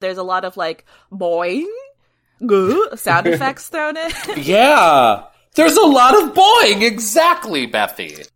[0.00, 1.66] There's a lot of like boing
[2.46, 4.10] goo sound effects thrown in.
[4.36, 5.24] Yeah.
[5.54, 6.82] There's a lot of boing.
[6.82, 8.26] Exactly, Bethy.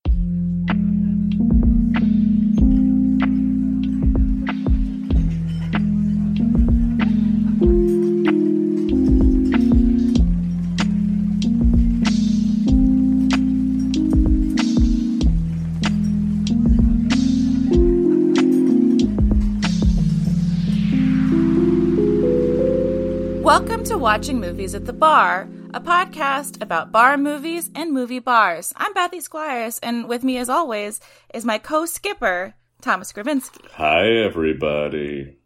[23.85, 28.73] Welcome to Watching Movies at the Bar, a podcast about bar movies and movie bars.
[28.77, 31.01] I'm Bethy Squires, and with me, as always,
[31.35, 33.63] is my co-skipper, Thomas Gravinsky.
[33.73, 35.37] Hi, everybody.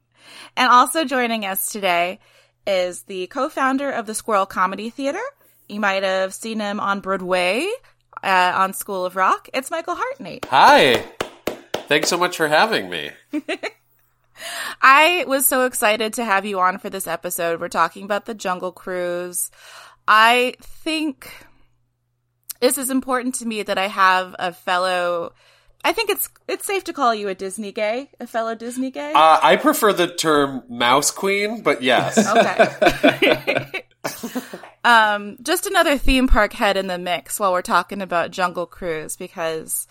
[0.56, 2.20] And also joining us today
[2.64, 5.24] is the co-founder of the Squirrel Comedy Theater.
[5.68, 7.68] You might have seen him on Broadway,
[8.22, 9.48] uh, on School of Rock.
[9.52, 10.38] It's Michael Hartney.
[10.44, 11.04] Hi.
[11.88, 13.10] Thanks so much for having me.
[14.80, 17.60] I was so excited to have you on for this episode.
[17.60, 19.50] We're talking about the Jungle Cruise.
[20.06, 21.30] I think
[22.60, 25.34] this is important to me that I have a fellow.
[25.84, 29.12] I think it's it's safe to call you a Disney gay, a fellow Disney gay.
[29.12, 32.18] Uh, I prefer the term mouse queen, but yes.
[33.14, 33.84] okay.
[34.84, 39.16] um, just another theme park head in the mix while we're talking about Jungle Cruise
[39.16, 39.86] because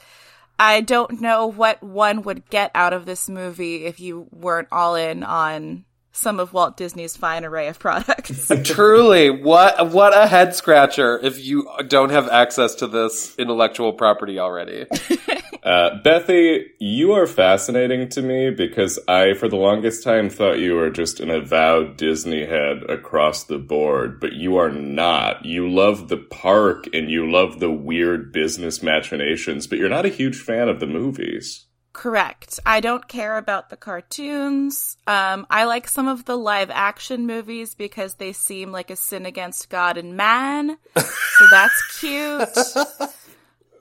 [0.60, 4.96] I don't know what one would get out of this movie if you weren't all
[4.96, 8.52] in on some of Walt Disney's fine array of products.
[8.64, 14.40] Truly, what what a head scratcher if you don't have access to this intellectual property
[14.40, 14.86] already.
[15.64, 20.76] Uh, Bethy, you are fascinating to me because I, for the longest time, thought you
[20.76, 25.46] were just an avowed Disney head across the board, but you are not.
[25.46, 30.10] You love the park and you love the weird business machinations, but you're not a
[30.10, 31.66] huge fan of the movies.
[31.98, 32.60] Correct.
[32.64, 34.98] I don't care about the cartoons.
[35.08, 39.26] Um, I like some of the live action movies because they seem like a sin
[39.26, 40.78] against God and man.
[40.96, 43.10] so that's cute.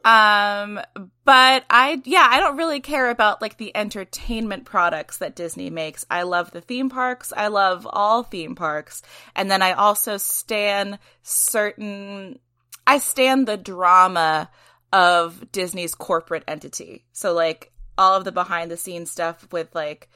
[0.06, 0.80] Um,
[1.24, 6.06] but I, yeah, I don't really care about like the entertainment products that Disney makes.
[6.08, 7.32] I love the theme parks.
[7.36, 9.02] I love all theme parks.
[9.34, 12.38] And then I also stand certain,
[12.86, 14.48] I stand the drama
[14.92, 17.04] of Disney's corporate entity.
[17.12, 20.08] So like all of the behind the scenes stuff with like,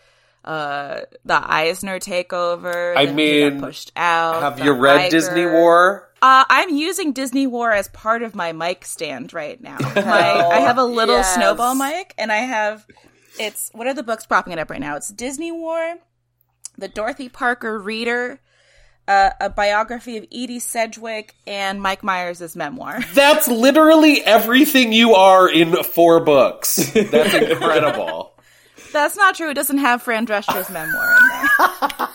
[0.44, 2.96] uh, the Eisner takeover.
[2.96, 4.42] I mean, pushed out.
[4.42, 6.08] Have you read Iger- Disney War?
[6.22, 9.78] uh, I'm using Disney War as part of my mic stand right now.
[9.94, 11.34] My, I have a little Yes.
[11.34, 12.86] snowball mic, and I have
[13.38, 14.96] it's what are the books propping it up right now?
[14.96, 15.96] It's Disney War,
[16.76, 18.40] the Dorothy Parker Reader,
[19.08, 23.00] uh, a biography of Edie Sedgwick, and Mike Myers' memoir.
[23.14, 26.76] That's literally everything you are in four books.
[26.92, 28.29] That's incredible.
[28.92, 29.50] That's not true.
[29.50, 32.08] It doesn't have Fran Drescher's memoir in there.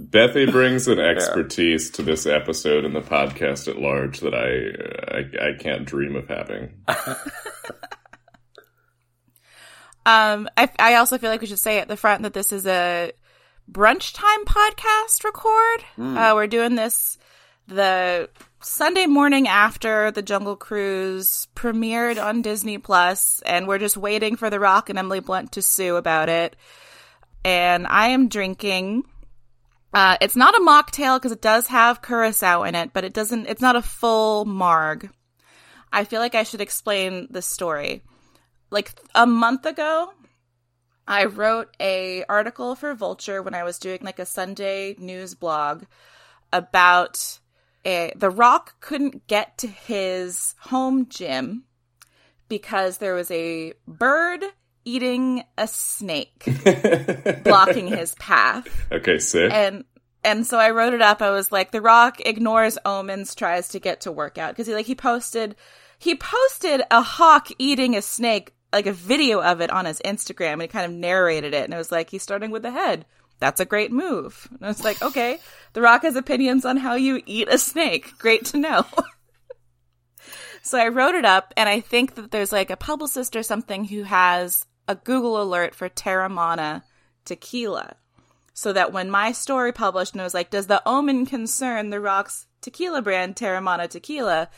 [0.00, 5.50] Bethy brings an expertise to this episode and the podcast at large that I, I,
[5.50, 6.82] I can't dream of having.
[10.06, 12.66] Um, I, I also feel like we should say at the front that this is
[12.66, 13.12] a
[13.70, 15.84] brunch time podcast record.
[15.98, 17.18] Uh, we're doing this
[17.68, 18.30] the
[18.62, 24.50] Sunday morning after the Jungle Cruise premiered on Disney Plus, and we're just waiting for
[24.50, 26.56] The Rock and Emily Blunt to sue about it.
[27.44, 29.04] And I am drinking.
[29.94, 33.46] Uh, it's not a mocktail because it does have curacao in it, but it doesn't.
[33.46, 35.10] It's not a full marg.
[35.92, 38.02] I feel like I should explain the story
[38.70, 40.12] like a month ago
[41.06, 45.84] i wrote a article for vulture when i was doing like a sunday news blog
[46.52, 47.39] about
[47.84, 51.64] a, the rock couldn't get to his home gym
[52.48, 54.42] because there was a bird
[54.84, 56.44] eating a snake
[57.44, 59.52] blocking his path Okay, sick.
[59.52, 59.84] and
[60.22, 61.22] and so I wrote it up.
[61.22, 64.84] I was like, The Rock ignores omens, tries to get to workout because he like
[64.86, 65.56] he posted
[65.98, 70.54] he posted a hawk eating a snake, like a video of it on his Instagram,
[70.54, 73.06] and he kind of narrated it, and it was like he's starting with the head.
[73.40, 74.48] That's a great move.
[74.52, 75.38] And I was like, okay,
[75.72, 78.18] The Rock has opinions on how you eat a snake.
[78.18, 78.84] Great to know.
[80.62, 83.84] so I wrote it up, and I think that there's like a publicist or something
[83.84, 86.82] who has a Google alert for Teremana
[87.24, 87.96] tequila
[88.60, 91.98] so that when my story published and it was like, does the omen concern the
[91.98, 94.50] Rock's tequila brand Teremana Tequila?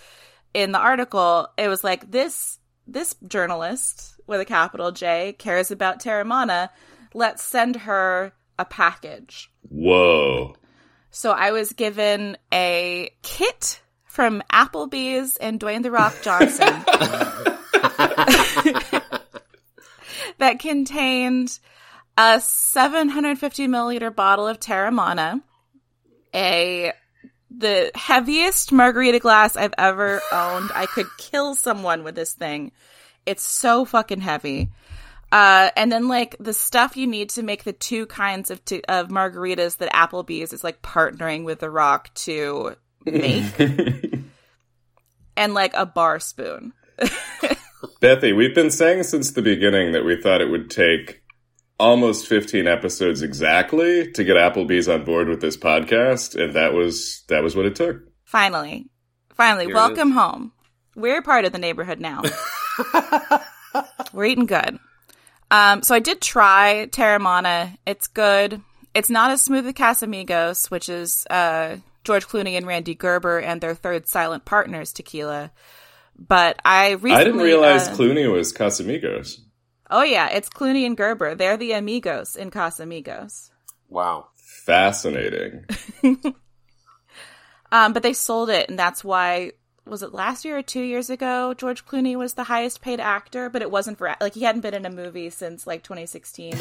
[0.54, 6.00] In the article, it was like this this journalist with a capital J cares about
[6.00, 6.70] Teremana.
[7.14, 9.50] Let's send her a package.
[9.68, 10.56] Whoa.
[11.10, 16.66] So I was given a kit from Applebee's and Dwayne the Rock Johnson
[20.38, 21.58] that contained
[22.16, 25.42] a 750 milliliter bottle of Teremana,
[26.34, 26.92] a
[27.50, 30.70] the heaviest margarita glass I've ever owned.
[30.74, 32.72] I could kill someone with this thing.
[33.26, 34.70] It's so fucking heavy.
[35.32, 38.84] Uh, and then like the stuff you need to make the two kinds of t-
[38.86, 42.76] of margaritas that Applebee's is like partnering with The Rock to
[43.06, 43.58] make,
[45.36, 46.74] and like a bar spoon.
[48.02, 51.22] Bethy, we've been saying since the beginning that we thought it would take
[51.80, 57.24] almost 15 episodes exactly to get Applebee's on board with this podcast, and that was
[57.28, 58.02] that was what it took.
[58.26, 58.90] Finally,
[59.34, 60.52] finally, Here welcome home.
[60.94, 62.20] We're part of the neighborhood now.
[64.12, 64.78] We're eating good.
[65.52, 67.76] Um, so I did try Teremana.
[67.84, 68.62] It's good.
[68.94, 73.60] It's not as smooth as Casamigos, which is uh, George Clooney and Rande Gerber and
[73.60, 75.52] their third silent partners tequila.
[76.18, 79.40] But I recently I didn't realize uh, Clooney was Casamigos.
[79.90, 81.34] Oh yeah, it's Clooney and Gerber.
[81.34, 83.50] They're the amigos in Casamigos.
[83.90, 84.28] Wow.
[84.36, 85.66] Fascinating.
[87.72, 89.52] Um, but they sold it, and that's why
[89.86, 91.54] was it last year or two years ago?
[91.54, 94.74] George Clooney was the highest paid actor, but it wasn't for like he hadn't been
[94.74, 96.54] in a movie since like 2016.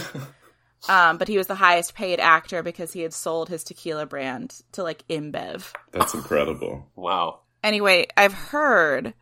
[0.90, 4.62] um, but he was the highest paid actor because he had sold his tequila brand
[4.74, 5.72] to like InBev.
[5.92, 6.90] That's incredible.
[6.96, 7.42] Wow.
[7.64, 9.14] Anyway, I've heard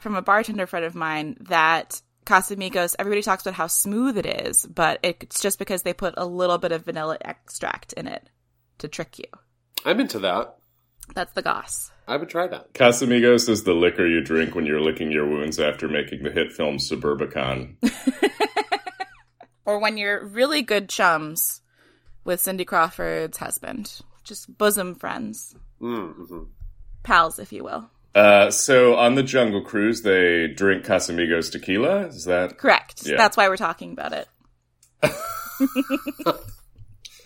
[0.00, 4.64] from a bartender friend of mine that Casamigos, everybody talks about how smooth it is,
[4.64, 8.28] but it's just because they put a little bit of vanilla extract in it
[8.78, 9.24] to trick you.
[9.84, 10.56] I'm into that.
[11.14, 11.90] That's the goss.
[12.10, 12.74] I would try that.
[12.74, 16.52] Casamigos is the liquor you drink when you're licking your wounds after making the hit
[16.52, 17.76] film Suburbicon.
[19.64, 21.60] or when you're really good chums
[22.24, 26.42] with Cindy Crawford's husband, just bosom friends, Mm-hmm.
[27.04, 27.88] pals, if you will.
[28.14, 32.06] Uh, so on the Jungle Cruise, they drink Casamigos tequila.
[32.08, 33.06] Is that Correct.
[33.06, 33.16] Yeah.
[33.18, 34.28] That's why we're talking about it.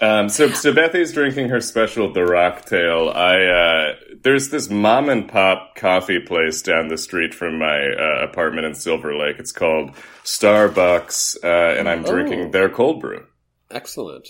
[0.01, 3.15] Um, so, so Bethy's drinking her special The Rocktail.
[3.15, 8.25] I uh, there's this mom and pop coffee place down the street from my uh,
[8.25, 9.37] apartment in Silver Lake.
[9.39, 9.95] It's called
[10.25, 12.51] Starbucks, uh, and I'm drinking Oh.
[12.51, 13.25] their cold brew.
[13.71, 14.29] Excellent.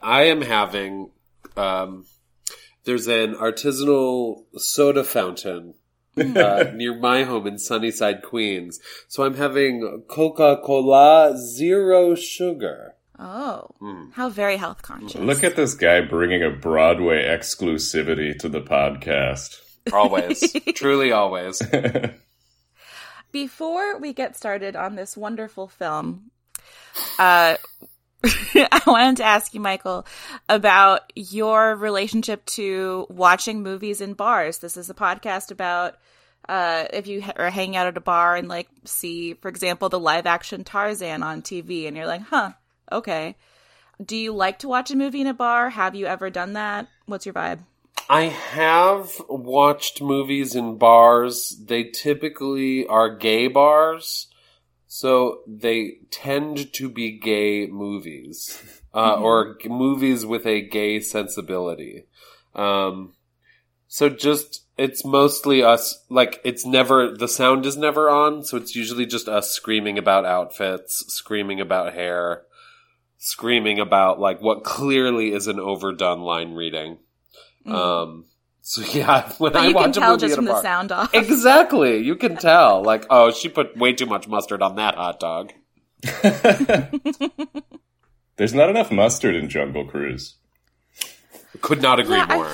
[0.00, 1.10] I am having.
[1.56, 2.06] Um,
[2.84, 5.74] there's an artisanal soda fountain
[6.16, 8.80] uh, near my home in Sunnyside, Queens.
[9.06, 12.94] So I'm having Coca Cola Zero Sugar.
[13.24, 14.12] Oh, Mm.
[14.14, 15.20] how very health conscious.
[15.20, 19.58] Look at this guy bringing a Broadway exclusivity to the podcast.
[19.92, 20.52] Always.
[20.74, 21.62] Truly always.
[23.32, 26.30] Before we get started on this wonderful film,
[27.18, 27.56] uh,
[28.24, 30.06] I wanted to ask you, Michael,
[30.48, 34.58] about your relationship to watching movies in bars.
[34.58, 35.94] This is a podcast about
[36.48, 39.88] uh, if you ha- are hanging out at a bar and like see, for example,
[39.88, 42.50] the live action Tarzan on TV, and you're like, huh,
[42.90, 43.36] okay.
[44.04, 45.70] Do you like to watch a movie in a bar?
[45.70, 46.88] Have you ever done that?
[47.06, 47.60] What's your vibe?
[48.08, 51.56] I have watched movies in bars.
[51.64, 54.28] They typically are gay bars,
[54.86, 62.04] so they tend to be gay movies uh, or g- movies with a gay sensibility.
[62.54, 63.14] Um,
[63.88, 66.04] so just it's mostly us.
[66.08, 70.24] Like it's never the sound is never on, so it's usually just us screaming about
[70.24, 72.42] outfits, screaming about hair,
[73.24, 76.98] screaming about like what clearly is an overdone line reading.
[77.64, 78.24] Um,
[78.62, 79.54] so yeah, when Mm.
[79.54, 81.14] But I you watch can a movie just at a from the sound off.
[81.14, 82.82] Exactly, you can tell.
[82.82, 85.52] Like, oh, she put way too much mustard on that hot dog.
[88.36, 90.34] There's not enough mustard in Jungle Cruise.
[91.60, 92.50] Could not agree Yeah, I- more.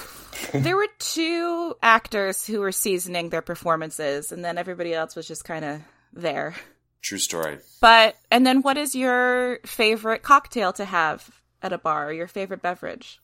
[0.52, 5.44] there were two actors who were seasoning their performances, and then everybody else was just
[5.44, 5.80] kind of
[6.12, 6.54] there.
[7.02, 7.58] True story.
[7.80, 11.30] But and then, what is your favorite cocktail to have
[11.62, 12.12] at a bar?
[12.12, 13.20] Your favorite beverage?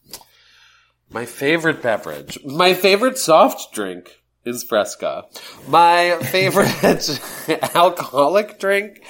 [1.10, 5.24] My favorite beverage, my favorite soft drink is Fresca.
[5.68, 7.20] My favorite
[7.74, 9.02] alcoholic drink,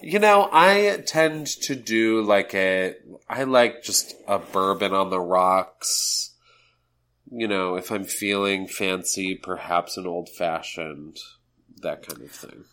[0.00, 2.94] you know, I tend to do like a,
[3.28, 6.34] I like just a bourbon on the rocks.
[7.30, 11.18] You know, if I'm feeling fancy, perhaps an old fashioned,
[11.82, 12.64] that kind of thing.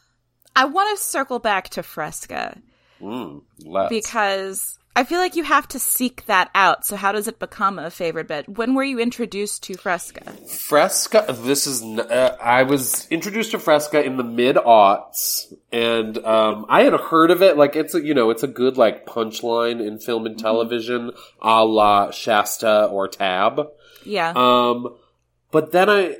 [0.55, 2.61] I want to circle back to Fresca
[3.01, 3.41] Mm,
[3.89, 6.85] because I feel like you have to seek that out.
[6.85, 8.57] So, how does it become a favorite bed?
[8.57, 10.31] When were you introduced to Fresca?
[10.47, 11.25] Fresca.
[11.29, 11.83] This is.
[11.83, 17.31] Uh, I was introduced to Fresca in the mid aughts, and um, I had heard
[17.31, 17.57] of it.
[17.57, 21.65] Like it's a, you know, it's a good like punchline in film and television, a
[21.65, 23.67] la Shasta or Tab.
[24.05, 24.31] Yeah.
[24.35, 24.95] Um,
[25.51, 26.15] but then I,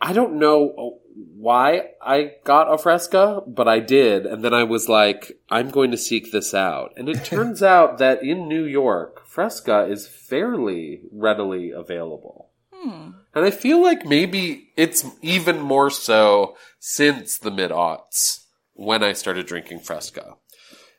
[0.00, 1.00] I don't know
[1.44, 4.24] why I got a Fresca, but I did.
[4.24, 6.94] And then I was like, I'm going to seek this out.
[6.96, 12.48] And it turns out that in New York, Fresca is fairly readily available.
[12.72, 13.10] Hmm.
[13.34, 19.12] And I feel like maybe it's even more so since the mid aughts when I
[19.12, 20.36] started drinking Fresca.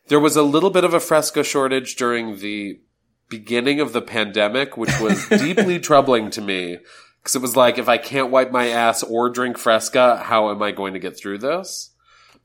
[0.10, 2.80] There was a little bit of a Fresca shortage during the
[3.30, 6.78] beginning of the pandemic, which was deeply troubling to me
[7.26, 10.62] because it was like, if I can't wipe my ass or drink Fresca, how am
[10.62, 11.90] I going to get through this?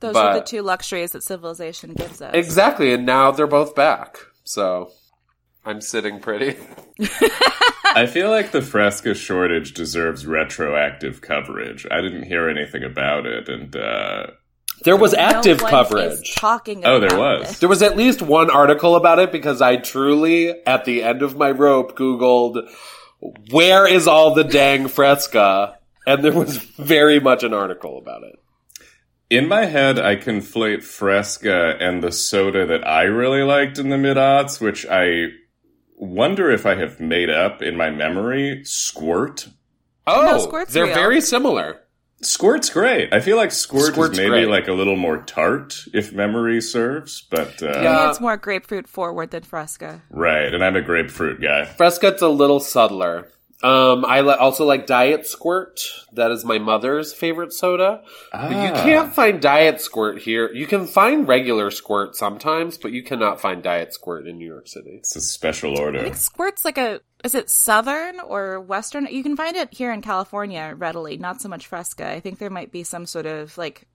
[0.01, 2.35] Those But- are the two luxuries that civilization gives us.
[2.35, 4.17] Exactly, and now they're both back.
[4.45, 4.91] So
[5.67, 6.57] I'm sitting pretty.
[7.85, 11.87] I feel like the Fresca shortage deserves retroactive coverage.
[11.91, 14.29] I didn't hear anything about it, and uh,
[14.85, 16.13] There was No active one coverage.
[16.13, 17.53] is talking Oh, there was.
[17.57, 17.61] it.
[17.61, 21.37] There was at least one article about it because I truly, at the end of
[21.37, 22.67] my rope, Googled,
[23.51, 25.77] where is all the dang Fresca?
[26.07, 28.37] And there was very much an article about it.
[29.29, 33.99] in my head, I conflate Fresca and the soda that I really liked in the
[33.99, 35.27] mid aughts, which I
[35.97, 38.63] wonder if I have made up in my memory.
[38.65, 39.49] Squirt.
[40.07, 40.95] Oh, Squirt's they're real.
[40.95, 41.83] very similar.
[42.23, 43.13] Squirt's great.
[43.15, 44.49] I feel like Squirt Squirt's is maybe great.
[44.49, 47.23] like a little more tart, if memory serves.
[47.23, 48.11] But uh, Yeah.
[48.11, 50.03] it's more grapefruit forward than Fresca.
[50.11, 51.65] right, and I'm a grapefruit guy.
[51.65, 53.29] Fresca's a little subtler.
[53.63, 55.81] Um, I li- also like Diet Squirt.
[56.15, 58.03] That is my mother's favorite soda.
[58.33, 58.83] But you Ah.
[58.83, 60.51] can't find Diet Squirt here.
[60.51, 64.67] You can find regular Squirt sometimes, but you cannot find Diet Squirt in New York
[64.67, 64.97] City.
[65.01, 66.03] It's a special I order.
[66.03, 69.07] think Squirt's like a is it southern or western?
[69.07, 72.09] You can find it here in California readily, not so much Fresca.
[72.09, 73.87] I think there might be some sort of like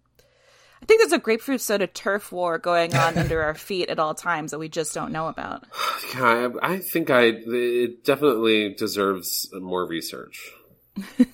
[0.82, 4.14] I think there's a grapefruit soda turf war going on under our feet at all
[4.14, 5.66] times that we just don't know about.
[6.14, 10.52] Yeah, I, I think I it definitely deserves more research.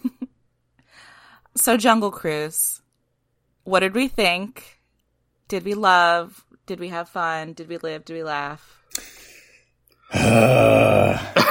[1.56, 2.82] So Jungle Cruise.
[3.64, 4.80] What did we think?
[5.48, 6.46] Did we love?
[6.66, 7.54] Did we have fun?
[7.54, 8.06] Did we live?
[8.06, 8.80] Did we laugh?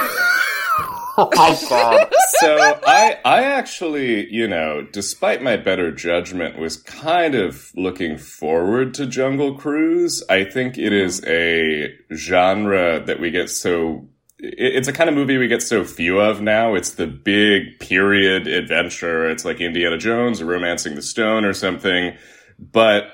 [1.21, 1.29] Oh
[1.69, 2.13] god.
[2.39, 8.93] so I I actually, you know, despite my better judgment, was kind of looking forward
[8.95, 10.23] to Jungle Cruise.
[10.29, 14.07] I think it is a genre that we get so
[14.43, 16.73] it's a kind of movie we get so few of now.
[16.73, 19.29] It's the big period adventure.
[19.29, 22.15] It's like Indiana Jones or Romancing the Stone or something,
[22.57, 23.11] but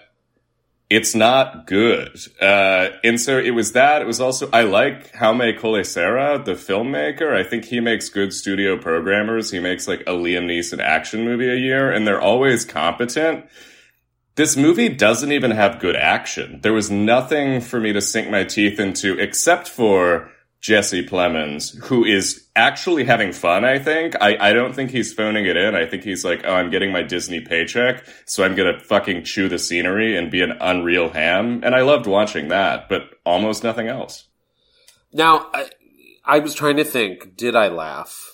[0.89, 2.17] it's not good.
[2.41, 4.01] Uh, and so it was that.
[4.01, 7.34] It was also, I like Jaume Collet-Serra, the filmmaker.
[7.34, 9.51] I think he makes good studio programmers.
[9.51, 13.46] He makes like a Liam Neeson action movie a year and they're always competent.
[14.36, 16.60] This movie doesn't even have good action.
[16.62, 20.32] There was nothing for me to sink my teeth into except for
[20.68, 24.18] Jesse Plemons, who is actually having fun, I think.
[24.20, 25.76] I, I don't think he's phoning it in.
[25.76, 29.48] I think he's like, oh, I'm getting my Disney paycheck, so I'm gonna fucking chew
[29.48, 31.62] the scenery and be an unreal ham.
[31.64, 34.28] And I loved watching that, but almost nothing else.
[35.14, 35.70] Now, I,
[36.26, 38.30] I was trying to think, did I laugh?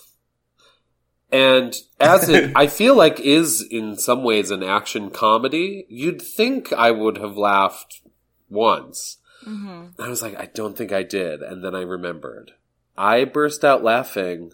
[1.31, 6.73] And as it, I feel like is in some ways an action comedy, you'd think
[6.73, 8.01] I would have laughed
[8.49, 9.19] once.
[9.47, 10.01] Mm-hmm.
[10.01, 11.41] I was like, I don't think I did.
[11.41, 12.51] And then I remembered.
[12.97, 14.51] I burst out laughing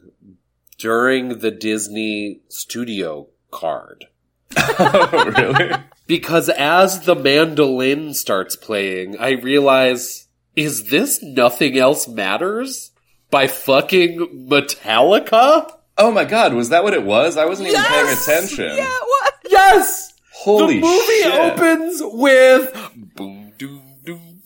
[0.77, 4.05] during the Disney studio card.
[4.57, 5.75] oh, really?
[6.07, 12.91] Because as the mandolin starts playing, I realize, is this Nothing Else Matters?
[13.29, 15.71] By fucking Metallica?
[15.99, 17.37] Oh my god, was that what it was?
[17.37, 18.75] I wasn't even paying attention.
[18.75, 19.33] Yeah, what?
[19.49, 20.13] Yes!
[20.31, 21.33] Holy the movie shit.
[21.33, 23.48] opens with boom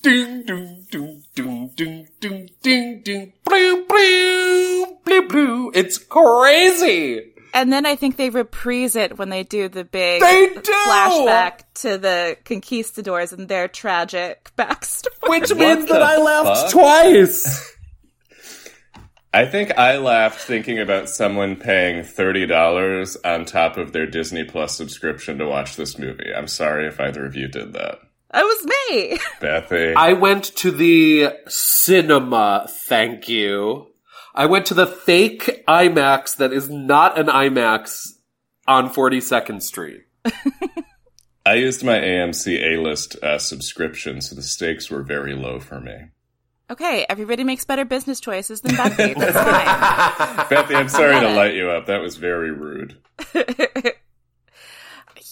[0.04, 5.72] doom doom ding doom doom doom doom doom ding ding blue blue blue blue.
[5.74, 7.30] It's crazy.
[7.56, 10.72] And then I think they reprise it when they do the big They do!
[10.88, 15.10] flashback to the conquistadors and their tragic backstory.
[15.30, 16.72] Which What means that I laughed fuck?
[16.72, 17.70] twice.
[19.36, 24.76] I think I laughed thinking about someone paying $30 on top of their Disney Plus
[24.78, 26.32] subscription to watch this movie.
[26.36, 28.00] I'm sorry if either of you did that.
[28.34, 29.20] That was me.
[29.42, 29.94] Bethy.
[29.96, 33.88] I went to the cinema, thank you.
[34.34, 38.08] I went to the fake IMAX that is not an IMAX
[38.68, 40.02] on 42nd Street.
[41.46, 45.96] I used my AMC A-list uh, subscription, so the stakes were very low for me.
[46.72, 49.14] Okay, everybody makes better business choices than Bethy.
[49.14, 50.46] That's fine.
[50.48, 51.86] Bethy, I'm sorry to light you up.
[51.86, 52.98] That was very rude.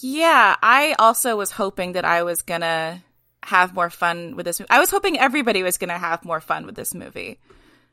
[0.00, 3.02] Yeah, I also was hoping that I was gonna
[3.44, 4.70] have more fun with this movie.
[4.70, 7.38] I was hoping everybody was gonna have more fun with this movie.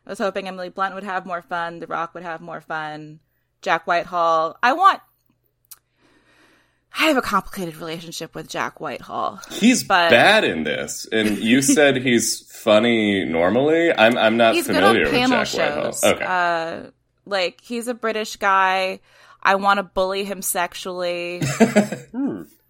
[0.05, 3.19] I was hoping Emily Blunt would have more fun, The Rock would have more fun,
[3.61, 4.57] Jack Whitehall.
[4.63, 5.01] I want
[6.97, 9.39] I have a complicated relationship with Jack Whitehall.
[9.51, 13.91] He's But- bad in this, and you said he's funny normally.
[13.95, 15.93] I'm I'm not He's familiar with Jack Whitehall.
[16.03, 16.89] Okay, Uh,
[17.25, 18.99] like he's a British guy.
[19.41, 21.39] I want to bully him sexually.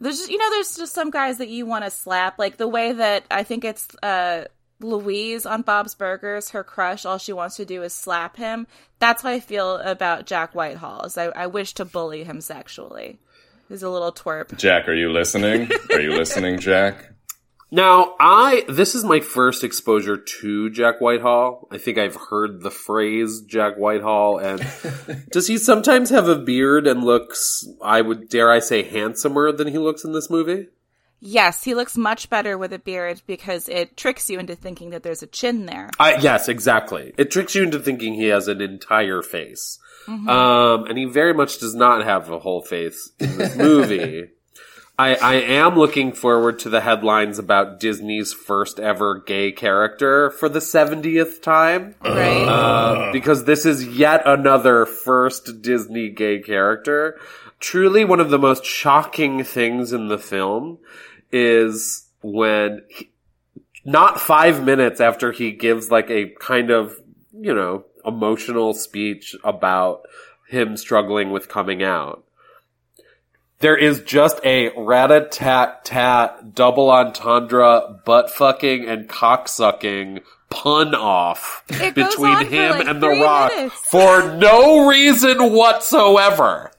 [0.01, 2.69] There's just, you know, there's just some guys that you want to slap, like the
[2.69, 4.45] way that I think it's uh,
[4.79, 6.51] Louise on Bob's Burgers.
[6.51, 8.65] Her crush, all she wants to do is slap him.
[8.99, 11.03] That's how I feel about Jack Whitehall.
[11.03, 13.19] Is I, I wish to bully him sexually.
[13.67, 14.57] He's a little twerp.
[14.57, 15.69] Jack, are you listening?
[15.91, 17.11] Are you listening, Jack?
[17.71, 21.67] Now, I this is my first exposure to Jack Whitehall.
[21.69, 24.65] I think I've heard the phrase Jack Whitehall, and
[25.31, 27.67] does he sometimes have a beard and looks?
[27.81, 30.67] I would dare I say handsomer than he looks in this movie.
[31.21, 35.03] Yes, he looks much better with a beard because it tricks you into thinking that
[35.03, 35.89] there's a chin there.
[35.99, 37.13] I, yes, exactly.
[37.17, 41.59] It tricks you into thinking he has an entire face, um, and he very much
[41.59, 44.29] does not have a whole face in this movie.
[44.99, 50.49] I, I am looking forward to the headlines about Disney's first ever gay character for
[50.49, 51.95] the 70th time.
[52.03, 52.45] Right?
[52.45, 57.17] Uh, because this is yet another first Disney gay character.
[57.61, 60.79] Truly one of the most shocking things in the film
[61.31, 63.09] is when he-
[63.85, 66.99] not five minutes after he gives like a kind of,
[67.31, 70.01] you know, emotional speech about
[70.49, 72.25] him struggling with coming out.
[73.59, 81.93] There is just a rat-a-tat-tat double entendre butt fucking and cock sucking pun off It
[81.93, 83.75] between him like, and The Rock minutes.
[83.75, 86.71] for no reason whatsoever.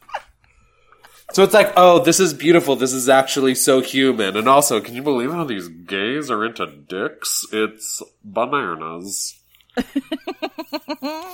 [1.33, 2.77] So it's like, oh, this is beautiful.
[2.77, 4.37] This is actually so human.
[4.37, 7.45] And also, can you believe how these gays are into dicks?
[7.53, 9.39] It's bananas.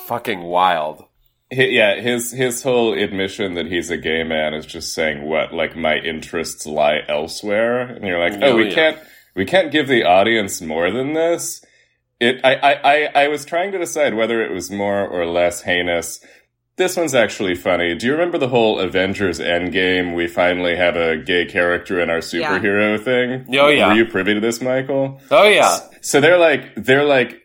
[0.07, 1.05] Fucking wild.
[1.55, 5.53] Hi- yeah, his his whole admission that he's a gay man is just saying what
[5.55, 8.75] like my interests lie elsewhere, and you're like, oh, Oh, we yeah.
[8.75, 8.99] can't
[9.35, 11.65] we can't give the audience more than this.
[12.19, 15.63] It I, I I I was trying to decide whether it was more or less
[15.63, 16.25] heinous.
[16.79, 17.95] This one's actually funny.
[17.95, 20.15] Do you remember the whole Avengers Endgame?
[20.15, 23.47] We finally have a gay character in our superhero thing.
[23.59, 23.89] Oh, yeah.
[23.89, 25.19] Were you privy to this, Michael?
[25.31, 25.79] Oh yeah.
[26.03, 27.41] So they're like they're like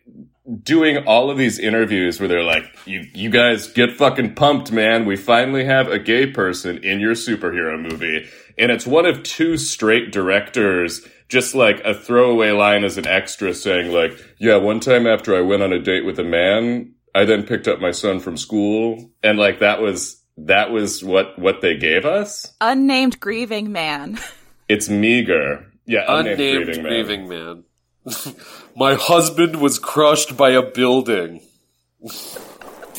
[0.63, 5.05] doing all of these interviews where they're like, "You you guys get fucking pumped, man!
[5.05, 9.57] We finally have a gay person in your superhero movie." And it's one of two
[9.57, 15.07] straight directors, just like a throwaway line as an extra saying like, "Yeah, one time
[15.07, 18.19] after I went on a date with a man, I then picked up my son
[18.19, 22.53] from school." And like that was that was what what they gave us.
[22.61, 24.19] Unnamed grieving man.
[24.67, 25.65] It's meager.
[25.85, 27.45] Yeah, Unnamed grieving grieving, man.
[27.45, 27.63] man.
[28.75, 31.41] My husband was crushed by a building.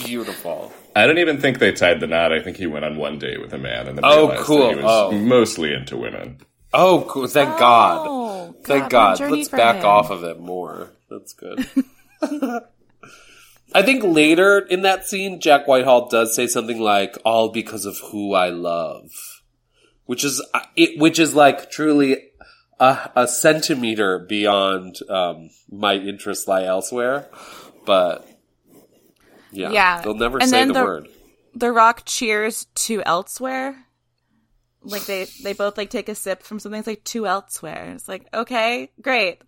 [0.04, 0.72] Beautiful.
[0.94, 2.32] I don't even think they tied the knot.
[2.32, 4.68] I think he went on one date with a man and then Oh, cool.
[4.68, 5.12] that he was Oh.
[5.12, 6.38] mostly into women.
[6.72, 7.26] Oh, cool.
[7.26, 8.06] Thank God.
[8.08, 9.20] Oh, Thank what a God.
[9.30, 9.86] Let's back him.
[9.86, 10.90] off of it more.
[11.10, 11.66] That's good.
[13.74, 17.98] I think later in that scene, Jack Whitehall does say something like, all because of
[18.10, 19.10] who I love.
[20.04, 22.18] Which is, uh, it, which is like truly
[22.82, 27.28] a, a centimeter beyond, um, my interests lie elsewhere.
[27.86, 28.26] But,
[29.50, 29.70] yeah.
[29.70, 30.00] Yeah.
[30.02, 31.08] They'll never And say the, the- word.
[31.54, 33.76] The Rock cheers to elsewhere.
[34.84, 36.78] Like they they both like take a sip from something.
[36.78, 37.92] It's like to elsewhere.
[37.94, 39.40] It's like okay, great.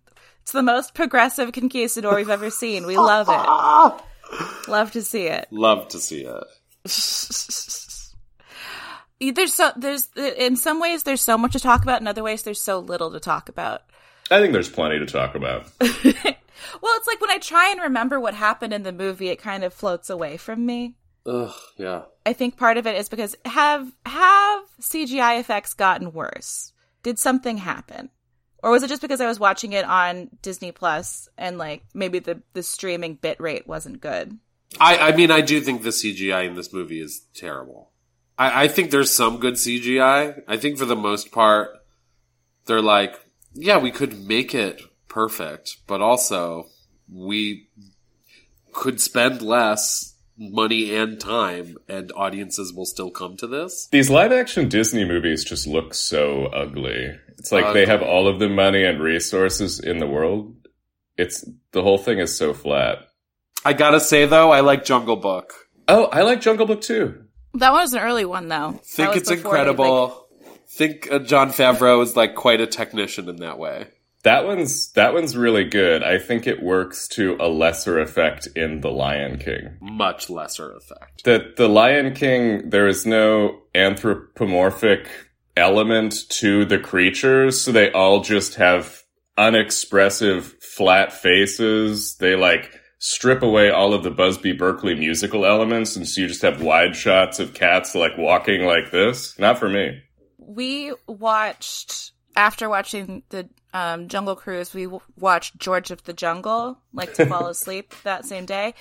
[0.43, 2.85] It's the most progressive conquistador we've ever seen.
[2.85, 4.69] We love it.
[4.71, 5.47] love to see it.
[5.51, 6.43] Love to see it.
[9.19, 12.01] There's so there's in some ways there's so much to talk about.
[12.01, 13.83] In other ways there's so little to talk about.
[14.29, 15.71] I think there's plenty to talk about.
[16.81, 19.63] Well, it's like when I try and remember what happened in the movie, it kind
[19.63, 20.95] of floats away from me.
[21.25, 22.03] Ugh, yeah.
[22.25, 26.71] I think part of it is because have have CGI effects gotten worse?
[27.03, 28.09] Did something happen?
[28.63, 32.19] Or was it just because I was watching it on Disney Plus and like maybe
[32.19, 34.37] the the streaming bit rate wasn't good?
[34.79, 37.91] I, I mean, I do think the CGI in this movie is terrible.
[38.37, 40.41] I, I think there's some good CGI.
[40.47, 41.69] I think for the most part,
[42.65, 43.15] they're like,
[43.53, 46.67] yeah, we could make it perfect, but also
[47.11, 47.69] we
[48.73, 53.87] could spend less money and time, and audiences will still come to this.
[53.91, 57.17] These live action Disney movies just look so ugly.
[57.37, 60.55] It's like they have all of the money and resources in the world.
[61.17, 62.99] It's the whole thing is so flat.
[63.63, 65.53] I gotta say though, I like Jungle Book.
[65.87, 67.24] Oh, I like Jungle Book too.
[67.59, 68.71] That one was an early one though.
[68.71, 70.27] That Think it's before they, incredible.
[70.67, 73.87] Think uh, Jon Favreau is like quite a technician in that way.
[74.23, 76.01] That one's that one's really good.
[76.03, 79.77] I think it works to a lesser effect in The Lion King.
[79.79, 81.23] Much lesser effect.
[81.23, 85.07] The The Lion King, there is no anthropomorphic
[85.55, 89.03] element to the creatures, so they all just have
[89.37, 92.15] unexpressive flat faces.
[92.15, 96.41] They like strip away all of the Busby Berkeley musical elements, and so you just
[96.41, 99.37] have wide shots of cats like walking like this.
[99.37, 100.01] Not for me.
[100.37, 104.73] We watched after watching the um, Jungle Cruise.
[104.73, 108.73] We watched George of the Jungle, like to fall asleep that same day.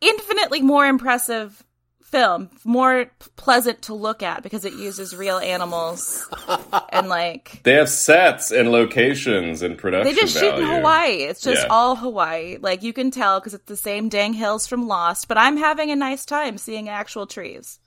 [0.00, 1.62] Infinitely more impressive
[2.10, 6.28] film, more pleasant to look at because it uses real animals
[6.92, 10.12] and like They have sets and locations and production.
[10.14, 10.64] they just shoot in.
[10.66, 11.22] Hawaii.
[11.22, 11.68] It's just Yeah.
[11.70, 12.58] all Hawaii.
[12.60, 15.28] Like you can tell because it's the same dang hills from Lost.
[15.28, 17.78] But I'm having a nice time seeing actual trees.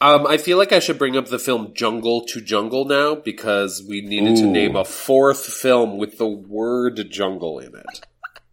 [0.00, 3.84] Um, I feel like I should bring up the film Jungle to Jungle now because
[3.88, 8.00] we needed to name a fourth film with the word jungle in it.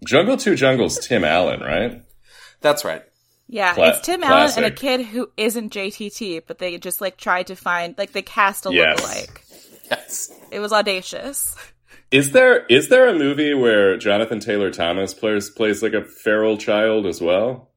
[0.06, 2.04] Jungle to Jungle's Tim Allen, right?
[2.62, 3.04] That's right.
[3.51, 7.17] Yeah, Cla- it's Tim Allen and a kid who isn't JTT, but they just like
[7.17, 9.01] tried to find like they cast a Yes.
[9.01, 9.89] lookalike.
[9.89, 10.31] Yes.
[10.51, 11.55] It was audacious.
[12.12, 16.57] Is there is there a movie where Jonathan Taylor Thomas plays plays like a feral
[16.57, 17.71] child as well?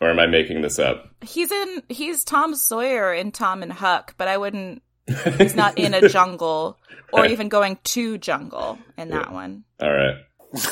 [0.00, 1.10] Or am I making this up?
[1.20, 4.82] He's in he's Tom Sawyer in Tom and Huck, but I wouldn't
[5.38, 6.78] he's not in a jungle
[7.12, 9.64] or even going to jungle in that one.
[9.82, 10.16] All right.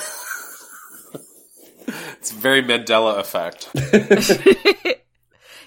[2.18, 3.68] It's very Mandela effect.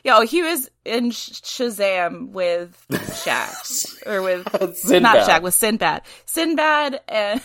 [0.04, 5.02] Yeah, oh, he was in Shazam with Shaq or with Sinbad.
[5.04, 6.02] not Shaq with Sinbad.
[6.26, 7.40] Sinbad and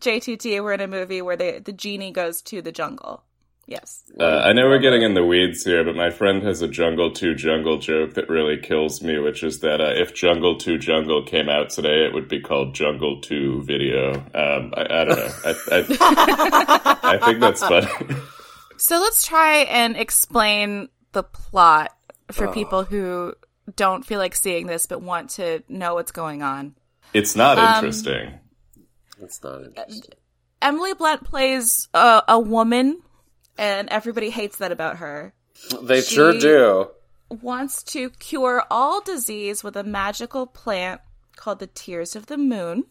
[0.00, 3.24] JTT were in a movie where they, the genie goes to the jungle.
[3.68, 4.02] Yes.
[4.18, 7.12] Uh, I know we're getting in the weeds here, but my friend has a Jungle
[7.12, 11.22] 2 Jungle joke that really kills me, which is that uh, if Jungle 2 Jungle
[11.22, 14.14] came out today, it would be called Jungle 2 Video.
[14.14, 15.32] Um, I, I don't know.
[15.44, 17.88] I, I, I think that's funny.
[18.78, 21.94] So let's try and explain the plot
[22.30, 23.34] for people who
[23.76, 26.74] don't feel like seeing this but want to know what's going on.
[27.12, 28.38] It's not interesting.
[29.20, 30.14] That's not interesting.
[30.62, 33.00] Emily Blunt plays a, a woman,
[33.58, 35.34] and everybody hates that about her.
[35.82, 36.90] They She- sure do.
[37.28, 41.02] Wants to cure all disease with a magical plant
[41.36, 42.84] called the Tears of the Moon.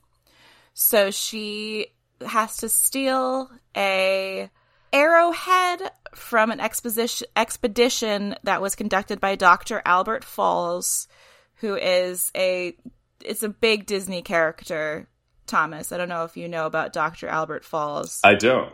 [0.76, 1.88] So she
[2.24, 4.50] has to steal a
[4.94, 9.82] arrowhead from an exposition expedition that was conducted by Dr.
[9.86, 11.08] Albert Falls,
[11.56, 12.76] who is a
[13.24, 15.08] it's a big Disney character.
[15.48, 17.28] Thomas, I don't know if you know about Dr.
[17.28, 18.20] Albert Falls.
[18.24, 18.74] I don't.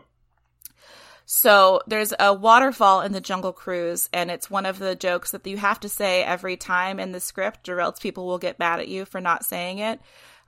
[1.26, 5.48] So there's a waterfall in the Jungle Cruise, and it's one of the jokes that
[5.48, 8.80] you have to say every time in the script, or else people will get mad
[8.80, 10.02] at you for not saying it.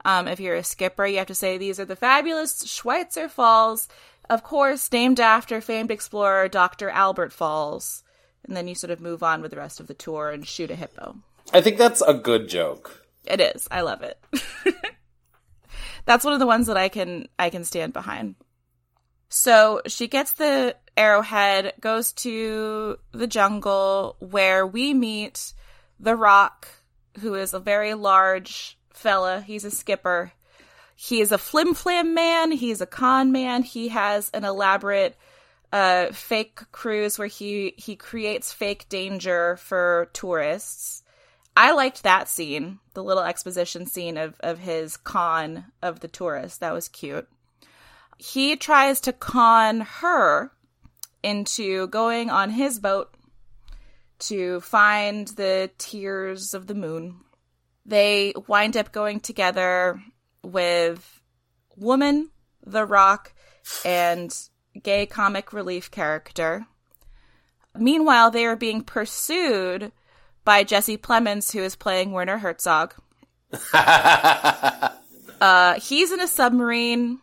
[0.04, 3.88] Um, if you're a skipper, you have to say these are the fabulous Schweitzer Falls,
[4.30, 6.90] of course, named after famed explorer Dr.
[6.90, 8.04] Albert Falls.
[8.44, 10.70] And then you sort of move on with the rest of the tour and shoot
[10.70, 11.16] a hippo.
[11.54, 13.06] I think that's a good joke.
[13.26, 13.68] It is.
[13.72, 14.20] I love it.
[16.06, 18.36] That's one of the ones that I can I can stand behind.
[19.36, 25.52] So she gets the arrowhead, goes to the jungle where we meet
[26.00, 26.70] the Rock,
[27.20, 29.42] who is a very large fella.
[29.42, 30.32] He's a skipper.
[30.96, 32.54] He is a flim flam man.
[32.54, 33.64] He's a con man.
[33.64, 35.18] He has an elaborate
[35.74, 41.04] uh, fake cruise where he he creates fake danger for tourists.
[41.58, 46.60] I liked that scene, the little exposition scene of of his con of the tourists.
[46.60, 47.28] That was cute.
[48.18, 50.52] He tries to con her
[51.24, 53.14] into going on his boat
[54.20, 57.22] to find the tears of the moon.
[57.86, 60.02] They wind up going together
[60.44, 61.22] with
[61.76, 62.30] Woman,
[62.66, 63.34] The Rock,
[63.84, 64.36] and
[64.82, 66.66] gay comic relief character.
[67.78, 69.92] Meanwhile, they are being pursued
[70.44, 72.94] by Jesse Plemons, who is playing Werner Herzog.
[73.74, 74.90] uh,
[75.80, 77.20] he's in a submarine.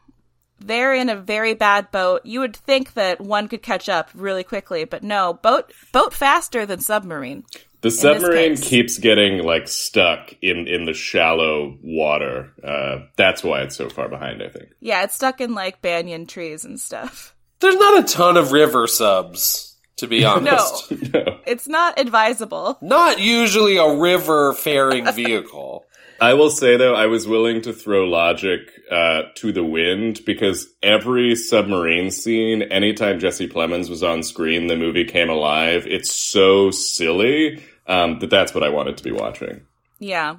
[0.64, 2.22] They're in a very bad boat.
[2.24, 5.34] You would think that one could catch up really quickly, but no.
[5.34, 7.44] Boat boat faster than submarine.
[7.80, 12.52] The submarine keeps getting like stuck in in the shallow water.
[12.62, 14.42] Uh, that's why it's so far behind.
[14.42, 14.70] I think.
[14.80, 17.34] Yeah, it's stuck in like banyan trees and stuff.
[17.60, 20.92] There's not a ton of river subs, to be honest.
[21.12, 22.78] No, it's not advisable.
[22.80, 25.84] Not usually a river faring vehicle.
[26.22, 30.68] I will say though, I was willing to throw logic uh, to the wind because
[30.80, 35.84] every submarine scene, anytime Jesse Plemons was on screen, the movie came alive.
[35.84, 39.62] It's so silly um, that that's what I wanted to be watching.
[39.98, 40.36] Yeah.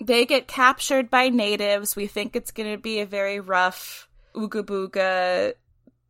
[0.00, 1.94] They get captured by natives.
[1.94, 5.52] We think it's going to be a very rough ooga booga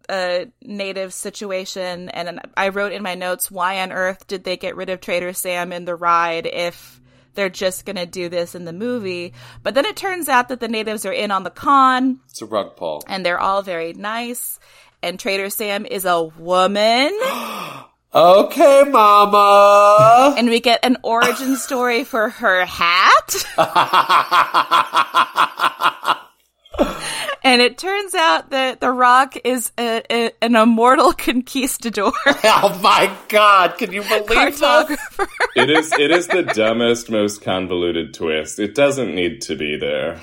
[0.08, 2.08] uh, native situation.
[2.10, 5.32] And I wrote in my notes, why on earth did they get rid of Trader
[5.32, 7.00] Sam in the ride if
[7.34, 9.32] they're just going to do this in the movie.
[9.62, 12.46] But then it turns out that the natives are in on the con It's a
[12.46, 13.02] rug pull.
[13.06, 14.58] and they're all very nice.
[15.02, 17.12] And Trader Sam is a woman.
[18.14, 20.34] Okay, mama.
[20.36, 23.46] and we get an origin story for her hat.
[27.44, 33.12] and it turns out that The Rock is a, a, an immortal conquistador oh my
[33.28, 34.98] god, can you believe that?
[35.54, 38.58] It is it is the dumbest, most convoluted twist.
[38.58, 40.18] It doesn't need to be there.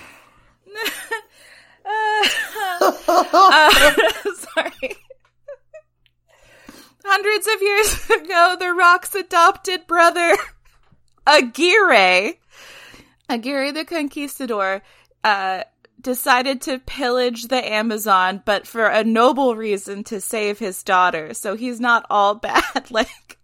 [3.05, 4.97] Sorry.
[7.05, 10.36] Hundreds of years ago, The Rock's adopted brother,
[11.27, 12.39] Aguirre,
[13.29, 14.82] Aguirre the Conquistador,
[15.23, 15.63] uh,
[15.99, 21.33] decided to pillage the Amazon, but for a noble reason to save his daughter.
[21.33, 22.89] So he's not all bad.
[22.89, 23.38] like,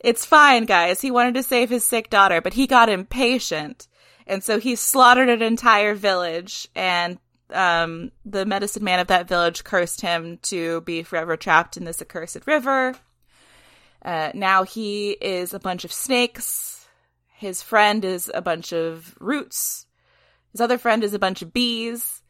[0.00, 1.00] it's fine, guys.
[1.00, 3.88] He wanted to save his sick daughter, but he got impatient.
[4.26, 7.18] And so he slaughtered an entire village and
[7.50, 12.00] um, the medicine man of that village cursed him to be forever trapped in this
[12.00, 12.94] accursed river.
[14.02, 16.86] Uh, now he is a bunch of snakes.
[17.36, 19.83] His friend is a bunch of roots.
[20.54, 22.22] His other friend is a bunch of bees.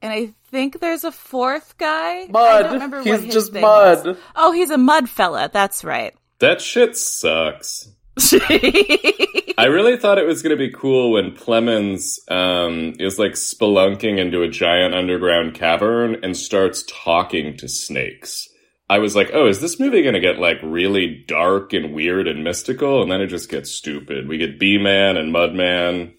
[0.00, 2.22] And I think there's a fourth guy.
[2.22, 2.62] I Mud.
[2.62, 4.06] don't remember He's what his just thing mud.
[4.06, 4.16] was.
[4.36, 5.50] Oh, he's a mud fella.
[5.52, 6.14] That's right.
[6.38, 7.88] That shit sucks.
[8.32, 14.18] I really thought it was going to be cool when Plemons um, is like spelunking
[14.18, 18.48] into a giant underground cavern and starts talking to snakes.
[18.90, 22.28] I was like, oh, is this movie going to get like really dark and weird
[22.28, 23.02] and mystical?
[23.02, 24.28] And then it just gets stupid.
[24.28, 26.12] We get Bee Man and Mud Man.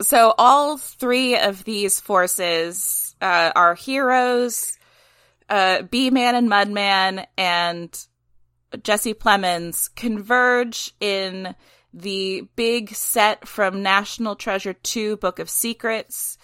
[0.00, 4.78] So all three of these forces uh, are heroes
[5.48, 8.06] uh, b-man and mudman and
[8.82, 11.54] jesse plemons converge in
[11.94, 16.36] the big set from national treasure 2 book of secrets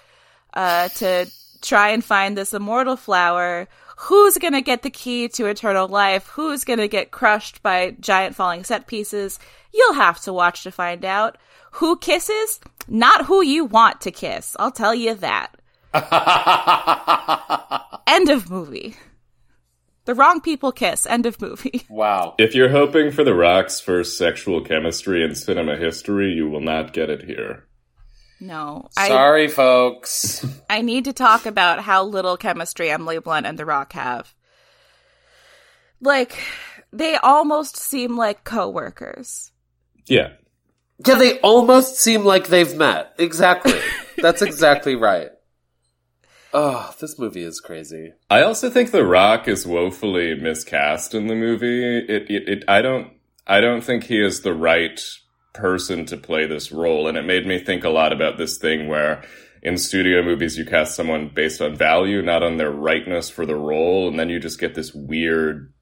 [0.55, 3.69] uh, to try and find this immortal flower
[4.05, 8.65] who's gonna get the key to eternal life who's gonna get crushed by giant falling
[8.65, 9.39] set pieces
[9.73, 11.37] you'll have to watch to find out
[11.73, 15.55] who kisses not who you want to kiss i'll tell you that
[18.07, 18.97] End of movie.
[20.07, 21.07] The wrong people kiss.
[21.07, 21.83] End of movie.
[21.89, 22.35] wow.
[22.39, 26.93] If you're hoping for The Rock's first sexual chemistry in cinema history, you will not
[26.93, 27.65] get it here.
[28.45, 30.47] No, I Sorry, folks.
[30.71, 34.35] I need to talk about how little chemistry Emily Blunt and The Rock have.
[35.99, 36.39] Like,
[36.93, 39.51] they almost seem like coworkers.
[40.05, 40.35] Yeah.
[41.07, 43.15] yeah, they almost seem like they've met.
[43.19, 43.81] Exactly.
[44.19, 45.31] That's exactly right.
[46.53, 48.13] Oh, this movie is crazy.
[48.29, 51.83] I also think The Rock is woefully miscast in the movie.
[51.83, 53.11] It, it, it, I don't,
[53.47, 55.01] I don't think he is the right
[55.55, 58.89] person to play this role, and it made me think a lot about this thing
[58.89, 59.23] where
[59.63, 63.57] in studio movies you cast someone based on value, not on their rightness for the
[63.57, 65.73] role, and then you just get this weird,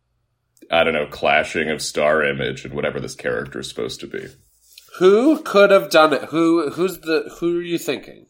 [0.70, 4.28] I don't know, clashing of star image and whatever this character is supposed to be.
[4.98, 6.24] Who could have done it?
[6.24, 6.70] Who?
[6.70, 7.34] Who's the?
[7.40, 8.26] Who are you thinking?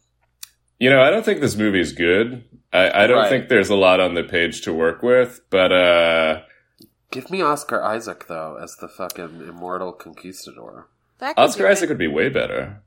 [0.78, 2.44] You know, I don't think this movie's good.
[2.72, 3.28] I, I don't Right.
[3.28, 6.42] think there's a lot on the page to work with, but uh
[7.11, 10.88] Give me Oscar Isaac though as the fucking immortal conquistador.
[11.22, 11.70] That could Oscar do it.
[11.70, 12.82] Isaac would be way better.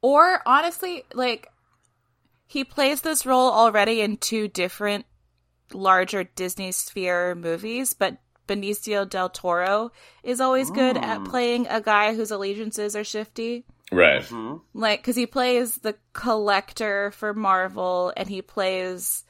[0.00, 1.46] Or honestly, like
[2.46, 5.04] he plays this role already in two different
[5.74, 8.16] larger Disney sphere movies, but
[8.48, 9.92] Benicio del Toro
[10.22, 11.24] is always good at hmm.
[11.24, 13.66] playing a guy whose allegiances are shifty.
[13.92, 14.22] Right.
[14.22, 14.56] Mm-hmm.
[14.72, 19.24] Like, because he plays the collector for Marvel, and he plays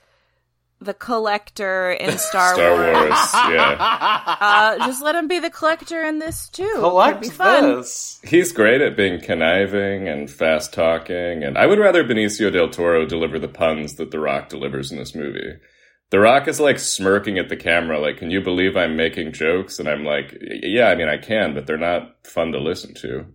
[0.80, 3.10] the collector in Star, Star Wars.
[3.10, 4.36] Wars, yeah.
[4.40, 6.70] Uh, just let him be the collector in this too.
[6.76, 7.76] Collect be fun.
[7.76, 8.18] this.
[8.24, 13.04] He's great at being conniving and fast talking, and I would rather Benicio del Toro
[13.06, 15.54] deliver the puns that The Rock delivers in this movie.
[16.10, 19.78] The Rock is like smirking at the camera, like, can you believe I'm making jokes?
[19.78, 23.26] And I'm like, yeah, I mean, I can, but they're not fun to listen to.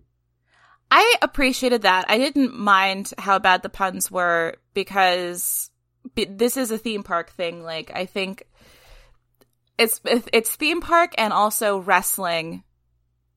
[0.90, 2.04] I appreciated that.
[2.08, 5.75] I didn't mind how bad the puns were because b-
[6.14, 7.62] this is a theme park thing.
[7.62, 8.44] Like I think
[9.78, 12.62] it's it's theme park and also wrestling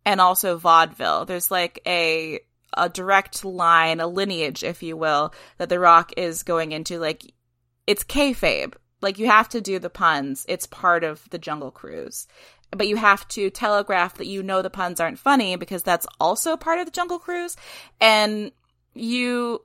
[0.06, 1.26] and also vaudeville.
[1.26, 2.40] There's like a
[2.78, 7.00] a direct line, a lineage, if you will, that The Rock is going into.
[7.00, 7.34] Like
[7.88, 8.76] it's kayfabe.
[9.02, 10.46] Like you have to do the puns.
[10.48, 12.28] It's part of the Jungle Cruise.
[12.72, 16.56] But you have to telegraph that you know the puns aren't funny because that's also
[16.56, 17.56] part of the Jungle Cruise.
[18.00, 18.52] And
[18.94, 19.64] you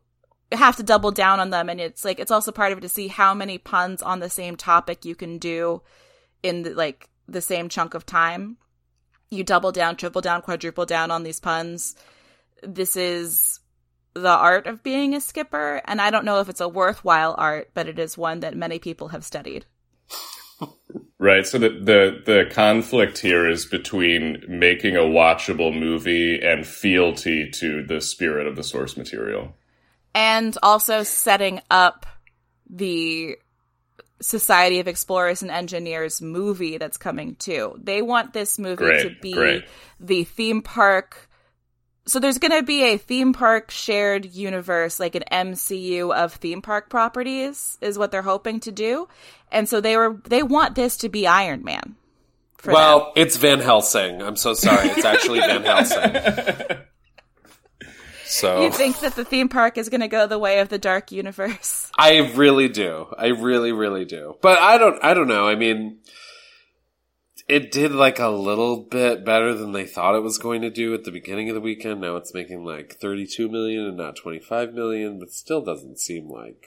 [0.57, 1.69] have to double down on them.
[1.69, 4.31] And it's like, it's also part of it to see how many puns on the
[4.31, 5.83] same topic you can do
[6.43, 8.57] in the, like the same chunk of time.
[9.31, 11.95] you double down, triple down, quadruple down on these puns.
[12.63, 13.61] This is
[14.15, 17.71] the art of being a skipper, and I don't know if it's a worthwhile art,
[17.75, 19.67] but it is one that many people have studied.
[21.19, 21.47] Right.
[21.47, 27.83] So the, the the conflict here is between making a watchable movie and fealty to
[27.83, 29.55] the spirit of the source material.
[30.15, 32.07] And also setting up
[32.71, 33.37] the
[34.23, 37.79] Society of Explorers and Engineers movie that's coming too.
[37.83, 39.65] They want this movie Great, to be great.
[40.01, 41.29] the theme park.
[42.07, 46.63] So there's going to be a theme park shared universe, like an MCU of theme
[46.63, 49.09] park properties, is what they're hoping to do.
[49.51, 51.97] And so they were they want this to be Iron Man.
[52.57, 52.75] For them.
[52.75, 54.23] Well, it's Van Helsing.
[54.23, 54.89] I'm so sorry.
[54.89, 56.74] It's actually Van Helsing.
[58.25, 60.79] So you think that the theme park is going to go the way of the
[60.79, 61.91] dark universe?
[61.99, 63.07] I really do.
[63.17, 64.37] I really, really do.
[64.41, 65.03] But I don't.
[65.05, 65.47] I don't know.
[65.47, 65.99] I mean,
[67.49, 70.95] it did like a little bit better than they thought it was going to do
[70.95, 72.01] at the beginning of the weekend.
[72.01, 76.65] Now it's making like 32 million and not 25 million, but still doesn't seem like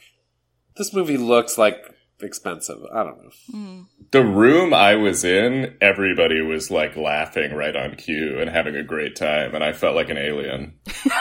[0.78, 2.78] this movie looks like expensive.
[2.94, 3.86] I don't know.
[4.12, 8.84] The room I was in, everybody was like laughing right on cue and having a
[8.84, 10.74] great time, and I felt like an alien.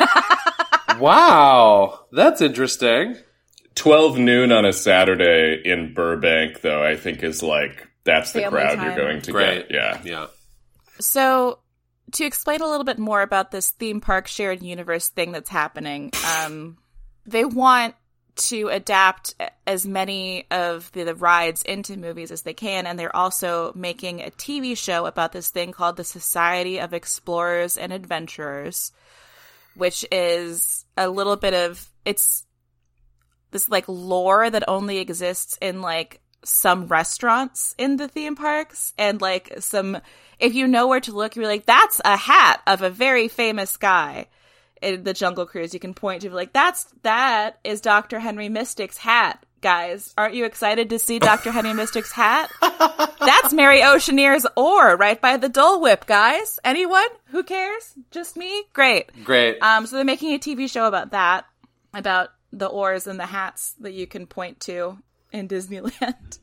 [0.98, 3.16] Wow, that's interesting.
[3.74, 8.58] 12 noon on a Saturday in Burbank, though, I think is like, that's the Family
[8.60, 8.84] crowd time.
[8.86, 9.68] you're going to Great.
[9.68, 9.74] get.
[9.74, 10.00] Yeah.
[10.04, 10.26] Yeah.
[10.98, 11.58] So,
[12.12, 16.12] to explain a little bit more about this theme park shared universe thing that's happening,
[16.40, 16.78] um,
[17.26, 17.94] they want
[18.36, 19.34] to adapt
[19.66, 24.20] as many of the, the rides into movies as they can, and they're also making
[24.20, 28.92] a TV show about this thing called the Society of Explorers and Adventurers,
[29.74, 32.44] which is a little bit of it's
[33.50, 39.20] this like lore that only exists in like some restaurants in the theme parks and
[39.20, 39.98] like some
[40.38, 43.76] if you know where to look you're like that's a hat of a very famous
[43.76, 44.26] guy
[44.82, 48.48] in the jungle cruise you can point to be like that's that is dr henry
[48.48, 54.46] mystic's hat guys aren't you excited to see dr henry mystic's hat that's mary oceaneer's
[54.56, 59.60] oar right by the dole whip guys anyone who cares just me great Great.
[59.62, 61.46] um, so they're making a TV show about that,
[61.94, 64.98] about the oars and the hats that you can point to
[65.32, 66.38] in Disneyland.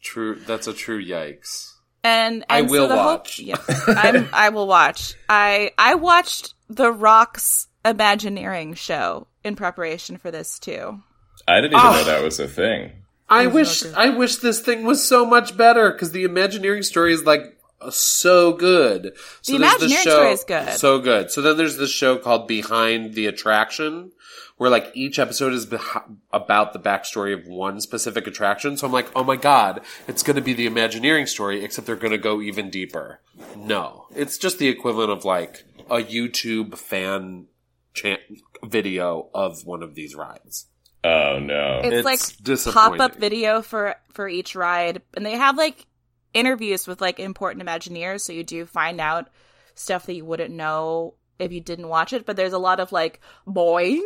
[0.00, 0.34] true.
[0.46, 1.72] That's a true yikes.
[2.04, 3.38] And, and I so will whole- watch.
[3.38, 5.14] yeah, I'm, I will watch.
[5.28, 11.00] I I watched The Rock's Imagineering show in preparation for this too.
[11.48, 11.92] I didn't even Ah.
[11.96, 12.92] know that was a thing.
[13.28, 17.24] I wish I wish this thing was so much better because the Imagineering story is
[17.24, 17.58] like
[17.90, 19.12] so good.
[19.42, 20.68] So The there's Imagineering show- story is good.
[20.78, 21.30] so good.
[21.30, 24.12] So then there's this show called Behind the Attraction,
[24.56, 28.76] where like each episode is beh- about the backstory of one specific attraction.
[28.76, 31.96] So I'm like, oh my god, it's going to be the Imagineering story, except they're
[31.96, 33.18] going to go even deeper.
[33.56, 37.46] No, it's just the equivalent of like a YouTube fan
[37.94, 38.18] chan
[38.64, 40.66] video of one of these rides.
[41.04, 41.80] Oh no.
[41.82, 42.98] It's, It's like disappointing.
[42.98, 45.86] pop up video for for each ride, and they have like
[46.32, 49.28] interviews with like important Imagineers, so you do find out
[49.74, 52.24] stuff that you wouldn't know if you didn't watch it.
[52.24, 54.00] But there's a lot of like boing,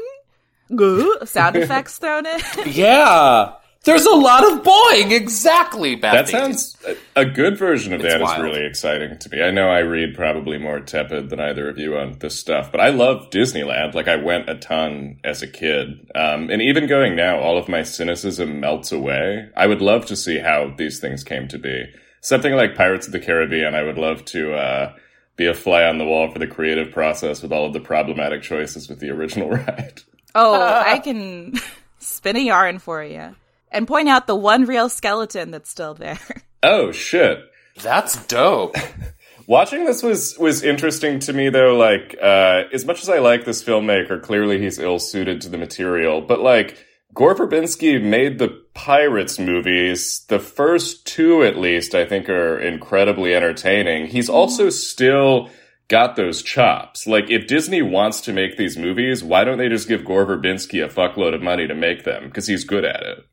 [1.24, 2.40] sound effects thrown in.
[2.66, 3.54] Yeah.
[3.86, 5.12] There's a lot of boing.
[5.12, 6.20] Exactly, Bethany.
[6.22, 6.76] That sounds
[7.14, 8.42] a good version of It's that is wild.
[8.42, 9.40] really exciting to me.
[9.40, 12.80] I know I read probably more tepid than either of you on this stuff, but
[12.80, 13.94] I love Disneyland.
[13.94, 17.68] Like I went a ton as a kid, um, and even going now, all of
[17.68, 19.50] my cynicism melts away.
[19.56, 21.84] I would love to see how these things came to be.
[22.20, 23.76] Something like Pirates of the Caribbean.
[23.76, 24.94] I would love to uh,
[25.36, 28.42] be a fly on the wall for the creative process with all of the problematic
[28.42, 30.02] choices with the original ride.
[30.34, 31.54] oh, I can
[32.00, 33.36] spin a yarn for you
[33.76, 36.18] and point out the one real skeleton that's still there.
[36.62, 37.38] Oh shit!
[37.80, 38.74] That's dope.
[39.46, 41.76] Watching this was was interesting to me though.
[41.76, 45.58] Like, uh, as much as I like this filmmaker, clearly he's ill suited to the
[45.58, 46.22] material.
[46.22, 46.84] But like,
[47.14, 50.24] Gore Verbinski made the Pirates movies.
[50.28, 54.06] The first two, at least, I think, are incredibly entertaining.
[54.06, 55.50] He's also still
[55.88, 57.06] got those chops.
[57.06, 60.84] Like, if Disney wants to make these movies, why don't they just give Gore Verbinski
[60.84, 62.24] a fuckload of money to make them?
[62.24, 63.24] Because he's good at it.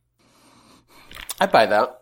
[1.44, 2.00] I buy that.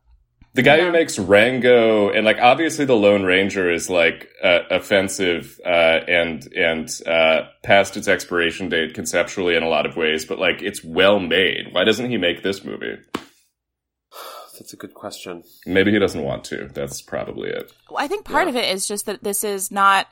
[0.53, 5.59] The guy who makes Rango and like obviously the Lone Ranger is like uh, offensive
[5.65, 10.37] uh, and and uh, past its expiration date conceptually in a lot of ways, but
[10.37, 11.69] like it's well made.
[11.71, 12.97] Why doesn't he make this movie?
[14.59, 15.43] That's a good question.
[15.65, 16.69] Maybe he doesn't want to.
[16.71, 17.71] That's probably it.
[17.97, 20.07] I think part of it is just that this is not,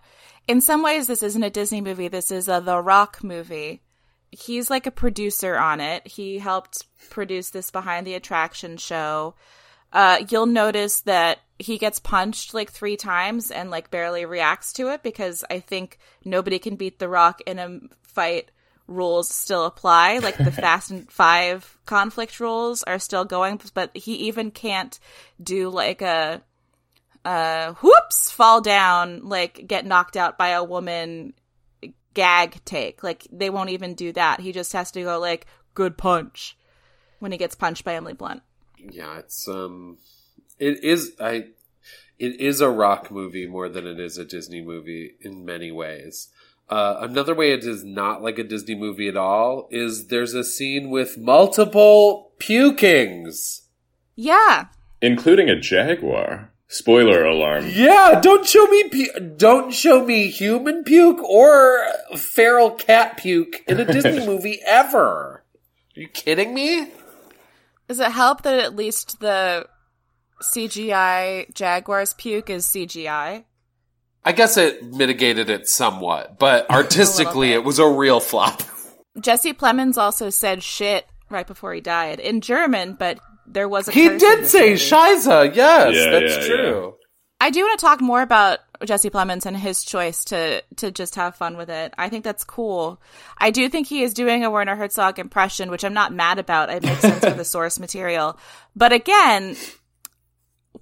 [0.47, 2.07] in some ways, this isn't a Disney movie.
[2.07, 3.83] This is a The Rock movie.
[4.31, 6.05] He's like a producer on it.
[6.07, 9.35] He helped produce this behind the attraction show.
[9.91, 14.89] uh, you'll notice that he gets punched like three times and like barely reacts to
[14.89, 18.51] it because I think nobody can beat The Rock in a fight
[18.87, 20.19] rules still apply.
[20.19, 24.99] Like the Fast and Five conflict rules are still going, but he even can't
[25.41, 26.41] do like a
[27.25, 31.33] uh whoops fall down like get knocked out by a woman
[32.19, 35.97] gag take like they won't even do that he just has to go like good
[35.97, 36.57] punch
[37.19, 38.41] when he gets punched by emily blunt
[39.01, 39.97] Yeah, it's um,
[40.57, 41.33] it is I,
[42.17, 46.29] it is a rock movie more than it is a Disney movie in many ways.
[46.69, 50.43] Uh, another way it is not like a Disney movie at all is there's a
[50.43, 53.61] scene with multiple pukings.
[54.15, 54.65] yeah
[55.01, 56.51] Including a jaguar.
[56.71, 57.65] Spoiler alarm.
[57.67, 61.83] Yeah, don't show me pu- don't show me human puke or
[62.15, 65.43] feral cat puke in a Disney movie ever.
[65.43, 66.87] Are you kidding me?
[67.87, 69.65] does it help that at least the
[70.43, 73.43] cgi jaguars puke is cgi
[74.23, 78.61] I guess it mitigated it somewhat, but artistically it was a real flop.
[79.19, 83.91] jesse plemons also said shit right before he died in german but there was a
[83.91, 84.75] He curse did say movie.
[84.75, 86.95] Shiza, yes, Yeah, that's yeah, true.
[87.41, 91.15] I do want to talk more about Jesse Plemons and his choice to to just
[91.15, 91.93] have fun with it.
[91.97, 93.01] I think that's cool.
[93.37, 96.69] I do think he is doing a Werner Herzog impression, which I'm not mad about.
[96.69, 98.37] It makes sense for the source material.
[98.75, 99.55] But again,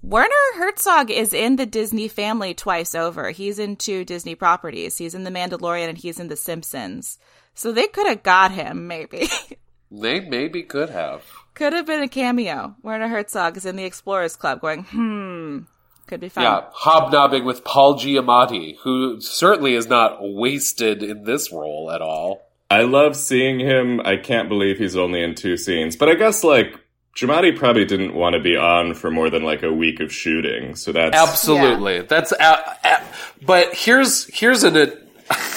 [0.02, 3.30] Werner Herzog is in the Disney family twice over.
[3.30, 4.98] He's in two Disney properties.
[4.98, 7.18] He's in The Mandalorian and he's in The Simpsons.
[7.54, 9.28] So they could have got him, maybe.
[9.90, 11.24] They maybe could have.
[11.58, 12.76] Could have been a cameo.
[12.84, 15.58] Werner Herzog is in the Explorers Club going, hmm,
[16.06, 16.44] could be fun.
[16.44, 22.48] Yeah, hobnobbing with Paul Giamatti, who certainly is not wasted in this role at all.
[22.70, 24.00] I love seeing him.
[24.04, 25.96] I can't believe he's only in two scenes.
[25.96, 26.78] But I guess, like,
[27.16, 30.76] Giamatti probably didn't want to be on for more than, like, a week of shooting.
[30.76, 31.16] So that's.
[31.16, 32.30] Absolutely, that's.
[32.30, 33.02] A, a,
[33.44, 34.76] but here's here's an.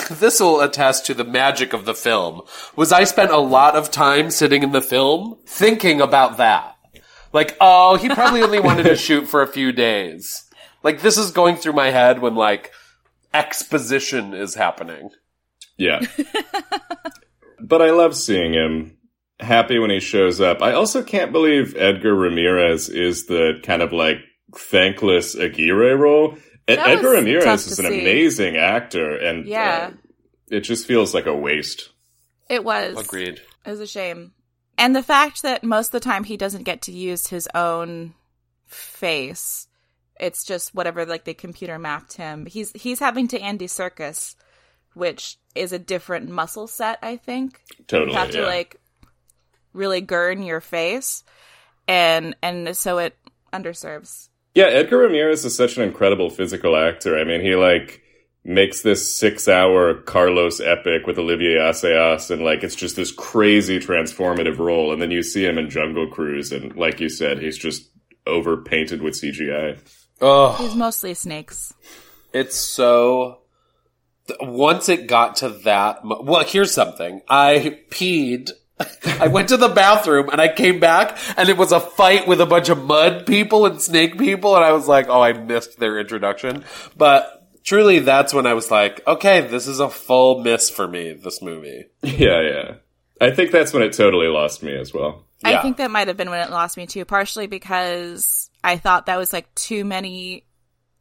[0.08, 2.41] This will attest to the magic of the film.
[2.76, 6.76] Was I spent a lot of time sitting in the film thinking about that?
[7.34, 10.45] Like, oh, he probably only wanted to shoot for a few days.
[10.84, 12.72] Like, this is going through my head when like
[13.34, 15.10] exposition is happening.
[15.78, 16.02] Yeah.
[17.60, 18.97] but I love seeing him.
[19.39, 20.62] Happy when he shows up.
[20.62, 24.18] I also can't believe Edgar Ramirez is the kind of like
[24.56, 26.38] thankless Aguirre role.
[26.68, 28.01] Ed- That Edgar Ramirez is an see.
[28.01, 29.91] amazing actor, and Yeah.
[29.91, 29.97] uh,
[30.49, 31.89] it just feels like a waste.
[32.49, 32.97] It was.
[32.99, 33.41] Agreed.
[33.66, 34.34] It was a shame.
[34.78, 38.14] And the fact that most of the time he doesn't get to use his own
[38.66, 39.68] face.
[40.20, 42.45] It's just whatever like the computer mapped him.
[42.45, 44.36] He's he's having to Andy Serkis,
[44.93, 47.59] which is a different muscle set, I think.
[47.88, 48.12] Totally.
[48.12, 48.45] You have to yeah.
[48.45, 48.78] like
[49.74, 51.24] really gurn your face
[51.88, 53.18] and and so it
[53.51, 54.30] underserves.
[54.54, 57.18] Yeah, Edgar Ramirez is such an incredible physical actor.
[57.18, 58.02] I mean, he like
[58.43, 64.58] makes this six-hour Carlos epic with Olivier Assayas, and like it's just this crazy transformative
[64.58, 64.91] role.
[64.91, 67.89] And then you see him in Jungle Cruise, and like you said, he's just
[68.28, 69.80] overpainted with CGI.
[70.20, 71.74] Oh, He's mostly snakes.
[72.34, 73.39] It's so.
[74.39, 77.22] Once it got to that, mo- well, here's something.
[77.28, 78.52] I peed.
[79.20, 82.42] I went to the bathroom and I came back and it was a fight with
[82.42, 85.80] a bunch of mud people and snake people and I was like, oh, I missed
[85.80, 86.64] their introduction.
[86.98, 91.14] But truly, that's when I was like, okay, this is a full miss for me.
[91.14, 91.86] This movie.
[92.04, 92.74] Yeah, yeah.
[93.20, 95.26] I think that's when it totally lost me as well.
[95.44, 99.08] I think that might have been when it lost me too, partially because I thought
[99.08, 100.46] that was like too many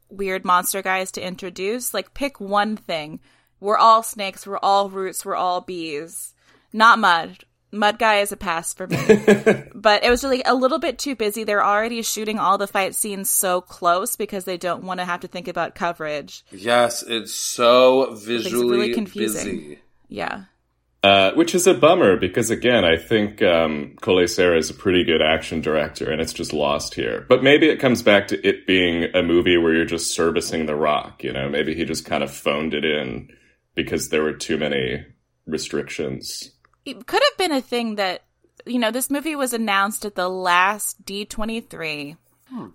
[0.09, 1.95] weird monster guys to introduce.
[1.95, 3.21] Like, pick one thing.
[3.61, 6.35] We're all snakes, we're all roots, we're all bees.
[6.73, 7.45] Not mud.
[7.73, 8.97] Mud guy is a pass for me.
[9.75, 11.45] but it was really a little bit too busy.
[11.45, 15.21] They're already shooting all the fight scenes so close because they don't want to have
[15.21, 16.45] to think about coverage.
[16.51, 19.57] Yes, it's so visually it's really confusing.
[19.59, 19.79] busy.
[20.09, 20.45] Yeah.
[21.03, 25.23] Uh, which is a bummer because again, I think um, Collet-Serra is a pretty good
[25.23, 27.25] action director, and it's just lost here.
[27.27, 30.75] But maybe it comes back to it being a movie where you're just servicing The
[30.75, 31.25] Rock.
[31.25, 33.31] You know, maybe he just kind of phoned it in
[33.75, 35.07] because there were too many
[35.47, 36.51] restrictions.
[36.85, 38.23] It could have been a thing that
[38.67, 42.17] you know this movie was announced at the last d23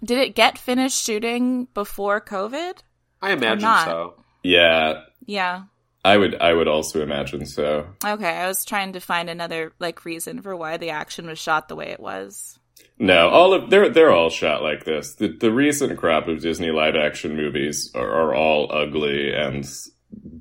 [0.03, 2.77] did it get finished shooting before covid
[3.21, 4.15] I imagine so.
[4.43, 5.63] Yeah, yeah
[6.03, 6.35] I would.
[6.39, 7.87] I would also imagine so.
[8.03, 11.67] okay i was trying to find another like reason for why the action was shot
[11.67, 12.57] the way it was
[12.97, 15.15] No, all of they're they're all shot like this.
[15.15, 19.65] The the recent crop of Disney live action movies are, are all ugly and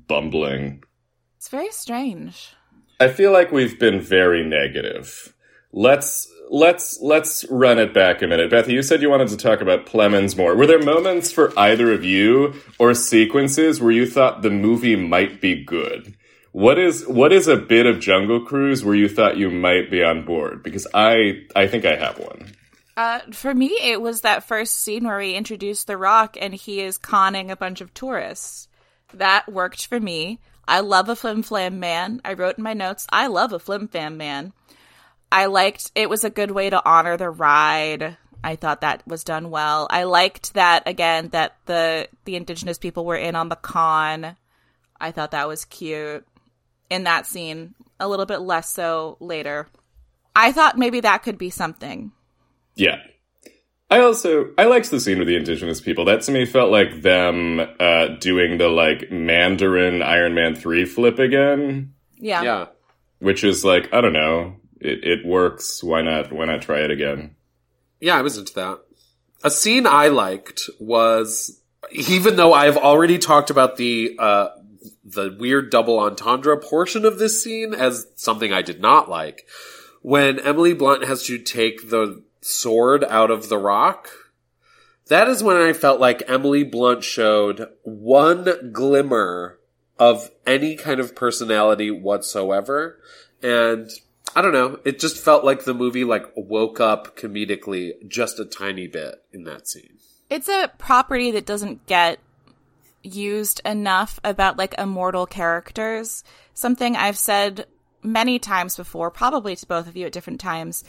[0.07, 0.83] bumbling.
[1.37, 2.54] it's very strange
[2.99, 5.33] I feel like we've been very negative
[5.75, 8.51] let's let's let's run it back a minute.
[8.51, 10.55] Bethy, you said you wanted to talk about Plemons more.
[10.55, 15.41] Were there moments for either of you or sequences where you thought the movie might
[15.41, 16.15] be good?
[16.53, 20.03] What is what is a bit of Jungle Cruise where you thought you might be
[20.03, 20.63] on board?
[20.63, 22.53] Because I I think I have one.
[22.97, 26.79] Uh, for me, it was that first scene where we introduced The Rock and he
[26.79, 28.69] is conning a bunch of tourists.
[29.13, 30.39] That worked for me.
[30.67, 32.21] I love a flim flam man.
[32.25, 34.53] I wrote in my notes, I love a flim flam man.
[35.31, 38.17] I liked it was a good way to honor the ride.
[38.43, 39.87] I thought that was done well.
[39.89, 44.35] I liked that again that the the indigenous people were in on the con.
[44.99, 46.25] I thought that was cute
[46.89, 47.75] in that scene.
[47.99, 49.67] A little bit less so later.
[50.35, 52.11] I thought maybe that could be something.
[52.75, 53.01] Yeah.
[53.89, 56.05] I also I liked the scene with the indigenous people.
[56.05, 61.19] That to me felt like them uh, doing the like Mandarin Iron Man three flip
[61.19, 61.93] again.
[62.17, 62.41] Yeah.
[62.41, 62.65] Yeah.
[63.19, 64.57] Which is like I don't know.
[64.79, 65.83] It it works.
[65.83, 66.33] Why not?
[66.33, 67.35] Why not try it again?
[67.99, 68.79] Yeah, I was into that.
[69.43, 71.61] A scene I liked was
[71.91, 74.49] even though I've already talked about the uh
[75.03, 79.47] the weird double entendre portion of this scene as something I did not like.
[80.01, 84.09] When Emily Blunt has to take the sword out of the rock,
[85.07, 89.59] that is when I felt like Emily Blunt showed one glimmer
[89.97, 92.99] of any kind of personality whatsoever.
[93.41, 93.89] And
[94.35, 98.45] I don't know, it just felt like the movie like woke up comedically just a
[98.45, 99.97] tiny bit in that scene.
[100.29, 102.19] It's a property that doesn't get
[103.03, 106.23] used enough about like immortal characters.
[106.53, 107.67] Something I've said
[108.03, 110.83] many times before, probably to both of you at different times.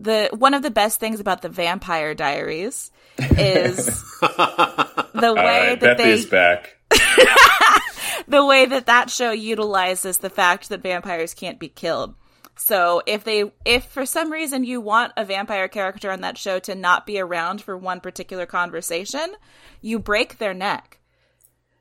[0.00, 3.86] The one of the best things about the Vampire Diaries is
[4.20, 6.76] the way right, that Bethy's they back.
[8.28, 12.14] the way that that show utilizes the fact that vampires can't be killed.
[12.56, 16.58] So if they if for some reason you want a vampire character on that show
[16.60, 19.34] to not be around for one particular conversation,
[19.80, 20.98] you break their neck.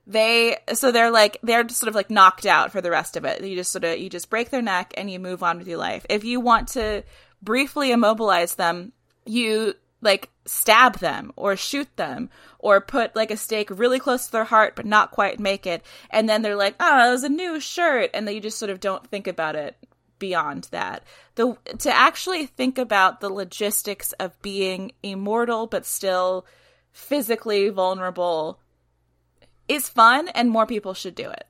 [0.05, 3.43] They so they're like they're sort of like knocked out for the rest of it.
[3.43, 5.80] You just sort of you just break their neck and you move on with your
[5.80, 6.05] life.
[6.09, 7.03] If you want to
[7.42, 8.92] briefly immobilize them,
[9.26, 12.30] you like stab them or shoot them
[12.60, 15.84] or put like a stake really close to their heart but not quite make it.
[16.10, 18.12] And then they're like oh it was a new shirt.
[18.14, 19.76] And then you just sort of don't think about it
[20.20, 21.04] beyond that.
[21.36, 26.46] The to actually think about the logistics of being immortal but still
[26.92, 28.60] physically vulnerable
[29.68, 31.47] is fun and more people should do it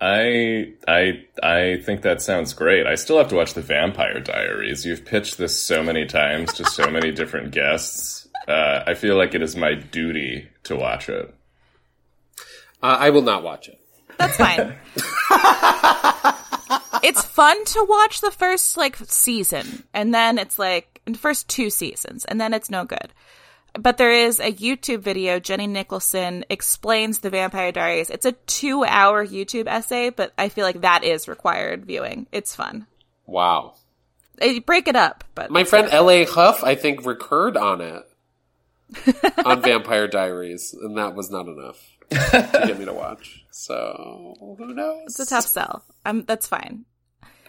[0.00, 2.86] I I I think that sounds great.
[2.86, 4.84] I still have to watch the Vampire Diaries.
[4.84, 8.28] You've pitched this so many times to so many different guests.
[8.46, 11.34] Uh, I feel like it is my duty to watch it.
[12.82, 13.80] Uh, I will not watch it.
[14.18, 14.74] That's fine.
[17.02, 21.70] it's fun to watch the first like season, and then it's like the first two
[21.70, 23.12] seasons, and then it's no good.
[23.78, 25.38] But there is a YouTube video.
[25.38, 28.10] Jenny Nicholson explains the Vampire Diaries.
[28.10, 32.26] It's a two-hour YouTube essay, but I feel like that is required viewing.
[32.32, 32.86] It's fun.
[33.26, 33.74] Wow.
[34.36, 36.24] They break it up, but My friend L.A.
[36.24, 38.02] Huff, I think, recurred on it
[39.44, 41.78] on Vampire Diaries, and that was not enough
[42.10, 43.44] to get me to watch.
[43.50, 45.02] So who knows?
[45.06, 45.84] it's a tough sell.
[46.04, 46.84] Um, that's fine.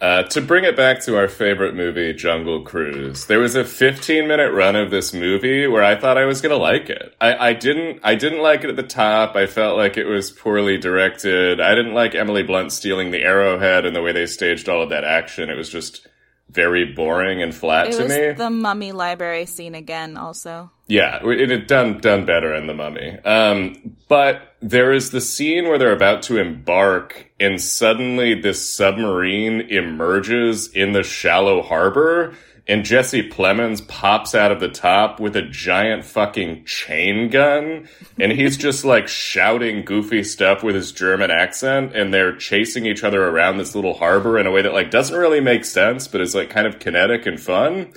[0.00, 4.28] Uh, to bring it back to our favorite movie, Jungle Cruise, there was a 15
[4.28, 7.14] minute run of this movie where I thought I was gonna like it.
[7.20, 8.00] I, I didn't.
[8.04, 9.34] I didn't like it at the top.
[9.34, 11.60] I felt like it was poorly directed.
[11.60, 14.90] I didn't like Emily Blunt stealing the arrowhead and the way they staged all of
[14.90, 15.50] that action.
[15.50, 16.06] It was just
[16.48, 18.32] very boring and flat It to was me.
[18.32, 20.70] the mummy library scene again, also.
[20.88, 23.18] Yeah, it had done done better in the Mummy.
[23.22, 29.60] Um, but there is the scene where they're about to embark, and suddenly this submarine
[29.60, 32.34] emerges in the shallow harbor,
[32.66, 37.86] and Jesse Plemons pops out of the top with a giant fucking chain gun,
[38.18, 43.04] and he's just like shouting goofy stuff with his German accent, and they're chasing each
[43.04, 46.22] other around this little harbor in a way that like doesn't really make sense, but
[46.22, 47.92] is like kind of kinetic and fun.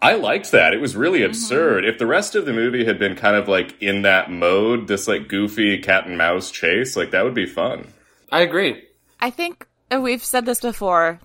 [0.00, 0.74] I liked that.
[0.74, 1.30] It was really mm-hmm.
[1.30, 1.84] absurd.
[1.84, 5.08] If the rest of the movie had been kind of like in that mode, this
[5.08, 7.92] like goofy cat and mouse chase, like that would be fun.
[8.30, 8.82] I agree.
[9.20, 11.20] I think we've said this before.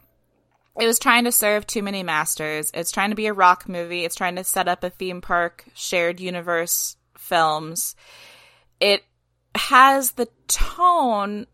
[0.79, 2.71] It was trying to serve too many masters.
[2.73, 4.05] It's trying to be a rock movie.
[4.05, 7.95] It's trying to set up a theme park, shared universe films.
[8.79, 9.03] It
[9.53, 11.45] has the tone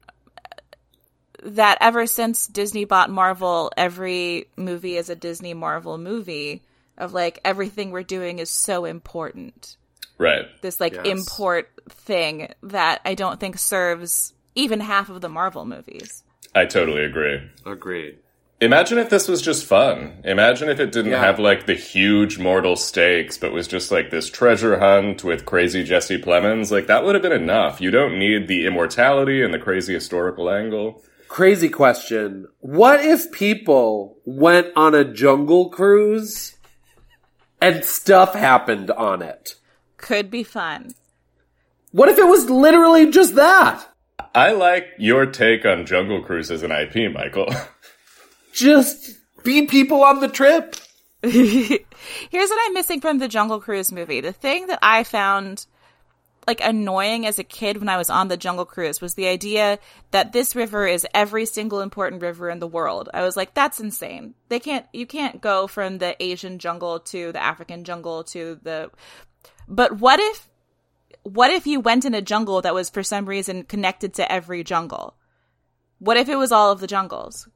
[1.43, 6.61] that ever since Disney bought Marvel, every movie is a Disney Marvel movie
[6.97, 9.77] of like everything we're doing is so important.
[10.17, 10.45] Right.
[10.61, 11.05] This like Yes.
[11.05, 16.23] import thing that I don't think serves even half of the Marvel movies.
[16.55, 17.41] I totally agree.
[17.65, 18.17] Agreed.
[18.59, 20.13] Imagine if this was just fun.
[20.23, 21.19] Imagine if it didn't Yeah.
[21.23, 25.83] have like the huge mortal stakes, but was just like this treasure hunt with crazy
[25.83, 26.71] Jesse Plemons.
[26.71, 27.79] Like that would have been enough.
[27.79, 31.03] You don't need the immortality and the crazy historical angle.
[31.27, 32.47] Crazy question.
[32.59, 36.55] What if people went on a jungle cruise
[37.61, 39.55] and stuff happened on it?
[39.97, 40.93] Could be fun.
[41.91, 43.87] What if it was literally just that?
[44.35, 47.49] I like your take on Jungle Cruise as an IP, Michael.
[48.53, 50.75] Just be people on the trip.
[51.21, 51.79] Here's
[52.31, 54.21] what I'm missing from the Jungle Cruise movie.
[54.21, 55.65] The thing that I found
[56.47, 59.79] like annoying as a kid when I was on the Jungle Cruise was the idea
[60.11, 63.09] that this river is every single important river in the world.
[63.13, 64.33] I was like, that's insane.
[64.47, 68.89] They can't, you can't go from the Asian jungle to the African jungle to the.
[69.67, 70.49] But what if,
[71.23, 74.63] what if you went in a jungle that was for some reason connected to every
[74.63, 75.15] jungle?
[75.99, 77.49] What if it was all of the jungles?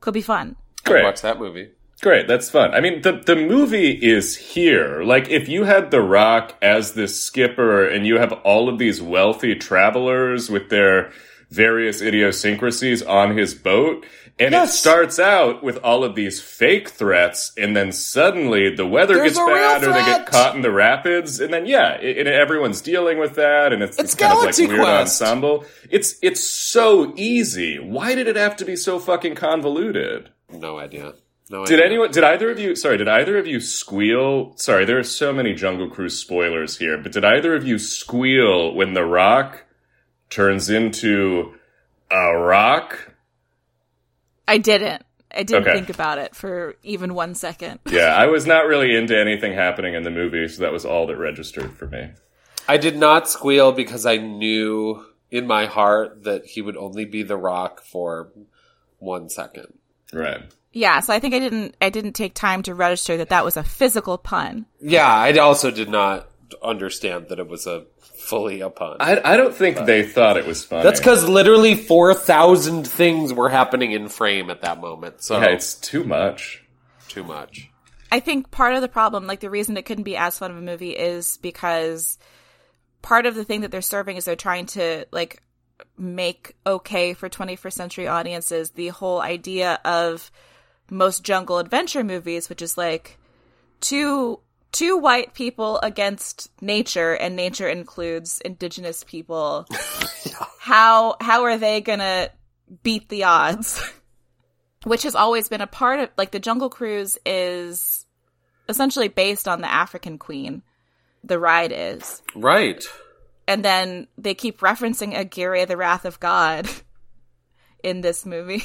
[0.00, 0.56] Could be fun.
[0.84, 1.04] Great.
[1.04, 1.70] Watch that movie.
[2.02, 2.72] Great, that's fun.
[2.72, 5.02] I mean, the the movie is here.
[5.02, 9.02] Like, if you had The Rock as this skipper, and you have all of these
[9.02, 11.12] wealthy travelers with their
[11.50, 14.06] various idiosyncrasies on his boat,
[14.38, 14.72] and Yes.
[14.72, 19.32] it starts out with all of these fake threats, and then suddenly the weather There's
[19.32, 22.04] gets a real bad, or they get caught in the rapids, and then yeah, i-
[22.20, 25.20] and everyone's dealing with that, and it's, It's it's kind of like Galaxy weird Quest.
[25.20, 25.66] ensemble.
[25.90, 27.78] It's it's so easy.
[27.78, 30.30] Why did it have to be so fucking convoluted?
[30.50, 31.12] No idea.
[31.50, 31.86] No Did idea.
[31.86, 32.10] anyone?
[32.12, 32.76] Did either of you?
[32.76, 34.56] Sorry, did either of you squeal?
[34.56, 38.72] Sorry, there are so many Jungle Cruise spoilers here, but did either of you squeal
[38.74, 39.64] when the Rock
[40.30, 41.54] turns into
[42.10, 43.14] a rock?
[44.46, 45.02] I didn't.
[45.32, 45.74] I didn't Okay.
[45.74, 47.80] think about it for even one second.
[47.90, 51.06] Yeah, I was not really into anything happening in the movie, so that was all
[51.08, 52.10] that registered for me.
[52.68, 57.22] I did not squeal because I knew in my heart that he would only be
[57.24, 58.30] the rock for
[58.98, 59.72] one second.
[60.12, 60.42] Right.
[60.72, 63.56] Yeah, so I think I didn't I didn't take time to register that that was
[63.56, 64.66] a physical pun.
[64.80, 66.28] Yeah, I also did not
[66.62, 68.96] understand that it was a fully a pun.
[69.00, 70.84] I, I don't think they thought it was funny.
[70.84, 75.22] That's because literally 4,000 things were happening in frame at that moment.
[75.22, 76.62] So, yeah, it's too much.
[77.08, 77.68] too much.
[78.12, 80.56] I think part of the problem, like the reason it couldn't be as fun of
[80.56, 82.18] a movie is because
[83.02, 85.42] part of the thing that they're serving is they're trying to like
[85.96, 90.30] make okay for 21st century audiences the whole idea of
[90.90, 93.18] most jungle adventure movies, which is like
[93.80, 94.40] two
[94.72, 99.66] two white people against nature and nature includes indigenous people.
[100.58, 102.30] How how are they going to
[102.82, 103.82] beat the odds?
[104.84, 108.06] Which has always been a part of like the Jungle Cruise is
[108.68, 110.62] essentially based on the African Queen.
[111.24, 112.22] The ride is.
[112.34, 112.84] Right.
[113.48, 116.68] And then they keep referencing Aguirre, the Wrath of God
[117.82, 118.62] in this movie.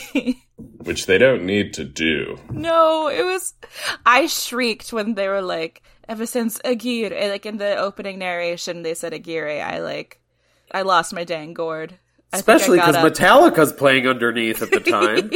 [0.83, 2.37] Which they don't need to do.
[2.49, 3.53] no, it was.
[4.05, 8.83] I shrieked when they were like, ever since Aguirre, eh, like in the opening narration,
[8.83, 9.61] they said Aguirre.
[9.61, 10.21] I like,
[10.71, 11.97] I lost my dang gourd.
[12.33, 12.95] I Especially because.
[12.95, 15.31] Metallica's playing underneath at the time.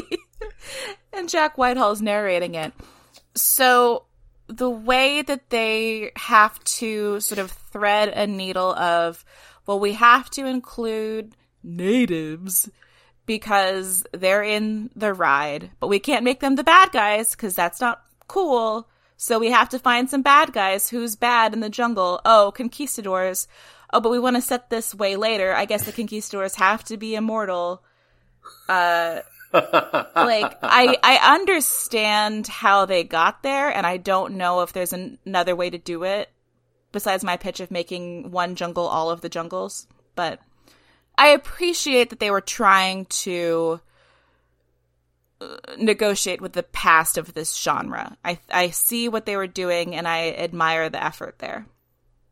[1.14, 2.74] and Jack Whitehall's narrating it.
[3.36, 4.06] So
[4.48, 9.24] the way that they have to sort of thread a needle of,
[9.66, 12.70] well, we have to include natives
[13.30, 17.80] because they're in the ride, but we can't make them the bad guys because that's
[17.80, 18.90] not cool.
[19.18, 20.90] So we have to find some bad guys.
[20.90, 22.22] Who's bad in the jungle?
[22.26, 23.48] Oh, conquistadors.
[23.94, 25.54] Oh, but we want to set this way later.
[25.54, 27.84] I guess the conquistadors have to be immortal.
[28.68, 29.20] Uh,
[29.54, 35.20] like I I understand how they got there, and I don't know if there's an-
[35.24, 36.30] another way to do it
[36.92, 39.86] besides my pitch of making one jungle all of the jungles.
[40.16, 40.40] But
[41.20, 43.82] I appreciate that they were trying to
[45.42, 48.18] uh, negotiate with the past of this genre.
[48.24, 51.68] I I see what they were doing, and I admire the effort there.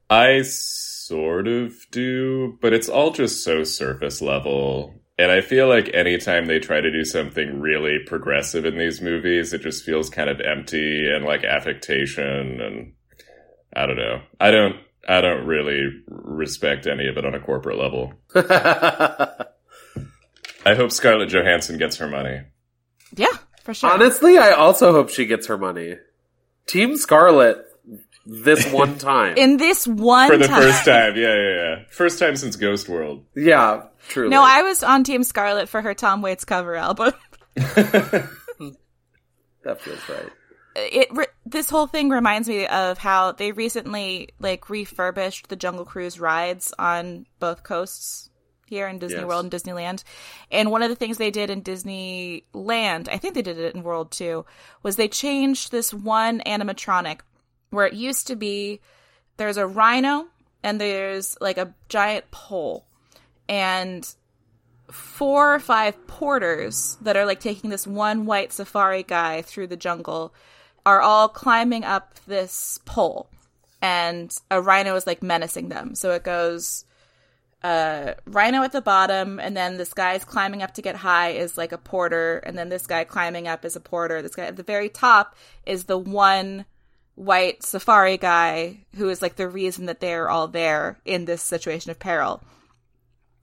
[0.10, 4.96] I sort of do, but it's all just so surface level.
[5.20, 9.52] And I feel like anytime they try to do something really progressive in these movies,
[9.52, 12.94] it just feels kind of empty and like affectation and
[13.76, 14.22] I don't know.
[14.40, 14.78] I don't
[15.08, 18.14] I don't really respect any of it on a corporate level.
[18.36, 19.46] I
[20.76, 22.42] hope Scarlett Johansson gets her money.
[23.16, 23.32] Yeah,
[23.64, 23.90] for sure.
[23.92, 25.96] Honestly, I also hope she gets her money.
[26.68, 27.64] Team Scarlett
[28.26, 29.38] this one time.
[29.38, 31.76] in this one For the time- first time, yeah, yeah, yeah.
[31.90, 33.24] First time since Ghost World.
[33.36, 34.30] yeah, truly.
[34.30, 37.14] No, I was on Team Scarlett for her Tom Waits cover album.
[37.56, 38.30] that
[39.80, 40.30] feels right.
[40.78, 45.86] It re- this whole thing reminds me of how they recently like refurbished the Jungle
[45.86, 48.30] Cruise rides on both coasts
[48.68, 49.28] here in Disney Yes.
[49.28, 50.04] World and Disneyland.
[50.52, 53.82] And one of the things they did in Disneyland, I think they did it in
[53.82, 54.46] World too,
[54.84, 57.22] was they changed this one animatronic
[57.70, 58.82] where it used to be
[59.38, 60.28] there's a rhino
[60.64, 62.86] and there's like a giant pole.
[63.50, 64.08] And
[64.92, 69.78] four or five porters that are like taking this one white safari guy through the
[69.78, 70.34] jungle
[70.88, 73.30] are all climbing up this pole
[73.82, 75.96] and a rhino is like menacing them.
[75.96, 76.86] So it goes
[77.62, 81.58] uh rhino at the bottom and then this guy's climbing up to get high is
[81.58, 84.22] like a porter and then this guy climbing up is a porter.
[84.22, 85.36] This guy at the very top
[85.66, 86.66] is the one
[87.16, 91.92] white safari guy who is like the reason that they're all there in this situation
[91.92, 92.42] of peril.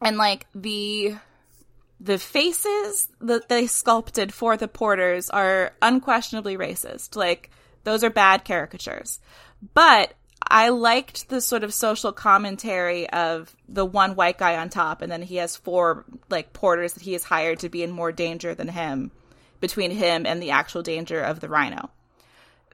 [0.01, 1.17] And like the
[2.01, 7.17] the faces that they sculpted for the porters are unquestionably racist.
[7.17, 7.51] Like
[7.85, 9.21] those are bad caricatures.
[9.75, 15.01] But I liked the sort of social commentary of the one white guy on top
[15.01, 18.13] and then he has four like porters that he has hired to be in more
[18.13, 19.11] danger than him
[19.61, 21.91] between him and the actual danger of the rhino.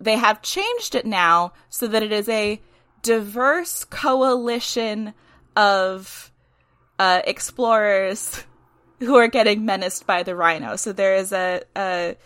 [0.01, 2.61] They have changed it now so that it is a
[3.03, 5.15] diverse coalition
[5.55, 6.33] of
[6.99, 8.45] uh, explorers
[9.01, 10.77] who are getting menaced by the rhino.
[10.77, 12.17] So there is a a,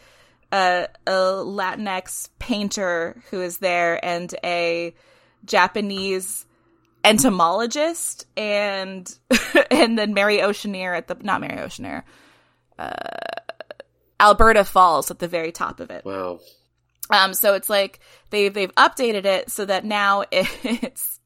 [0.53, 4.95] a a Latinx painter who is there, and a
[5.45, 6.47] Japanese
[7.05, 9.12] entomologist, and
[9.70, 12.05] and then Mary Oceaneer at the not Mary Oceaneer,
[12.79, 12.93] uh,
[14.20, 16.05] Alberta Falls at the very top of it.
[16.05, 16.41] Wow.
[17.11, 18.01] Um, so it's like
[18.31, 21.20] they've they've updated it so that now it's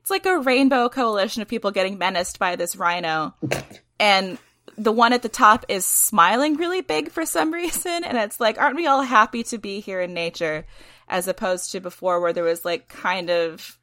[0.00, 3.34] it's like a rainbow coalition of people getting menaced by this rhino,
[3.98, 4.38] and
[4.76, 8.58] the one at the top is smiling really big for some reason, and it's like,
[8.58, 10.64] aren't we all happy to be here in nature,
[11.08, 13.78] as opposed to before where there was like kind of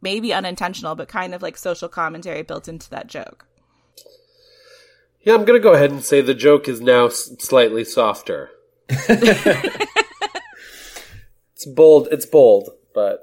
[0.00, 3.46] maybe unintentional, but kind of like social commentary built into that joke.
[5.22, 8.50] Yeah, I'm gonna go ahead and say the joke is now s- slightly softer.
[8.88, 9.86] it's
[11.66, 12.08] bold.
[12.10, 13.20] It's bold, but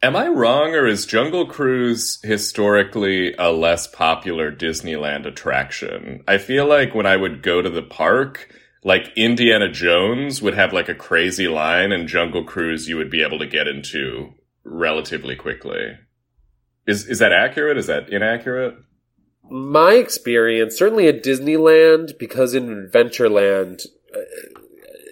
[0.00, 6.22] Am I wrong, or is Jungle Cruise historically a less popular Disneyland attraction?
[6.28, 10.72] I feel like when I would go to the park, like Indiana Jones would have
[10.72, 15.34] like a crazy line, and Jungle Cruise you would be able to get into relatively
[15.34, 15.98] quickly.
[16.86, 17.76] Is is that accurate?
[17.76, 18.76] Is that inaccurate?
[19.50, 24.57] my experience, certainly at Disneyland, because in Adventureland, uh,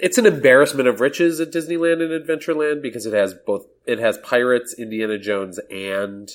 [0.01, 3.67] it's an embarrassment of riches at Disneyland and Adventureland because it has both.
[3.87, 6.31] It has Pirates, Indiana Jones, and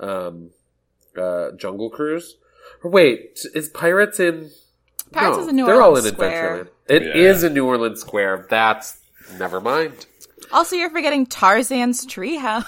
[0.00, 0.50] um,
[1.16, 2.36] uh, Jungle Cruise.
[2.82, 4.50] Or wait, is Pirates in?
[5.12, 5.74] Pirates no, is in New Orleans Square.
[5.74, 6.64] they're all in Square.
[6.64, 6.68] Adventureland.
[6.88, 7.30] It Yeah.
[7.30, 8.46] is in New Orleans Square.
[8.50, 8.98] That's
[9.38, 10.06] never mind.
[10.50, 12.64] Also, you're forgetting Tarzan's treehouse.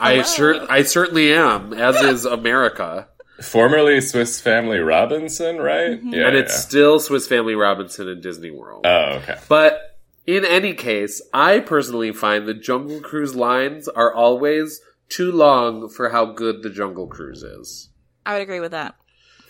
[0.00, 1.72] I sure, I certainly am.
[1.72, 3.08] As is America,
[3.42, 5.92] Formerly Swiss Family Robinson, right?
[5.92, 6.14] Mm-hmm.
[6.14, 6.60] Yeah, and it's yeah.
[6.60, 8.86] still Swiss Family Robinson in Disney World.
[8.86, 9.36] Oh, okay.
[9.48, 15.88] But in any case, I personally find the Jungle Cruise lines are always too long
[15.88, 17.88] for how good the Jungle Cruise is.
[18.24, 18.94] I would agree with that.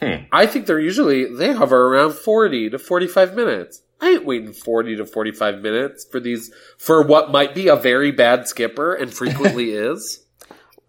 [0.01, 0.25] Hmm.
[0.33, 3.83] I think they're usually they hover around 40 to 45 minutes.
[4.01, 8.11] I ain't waiting 40 to 45 minutes for these for what might be a very
[8.11, 10.25] bad skipper and frequently is.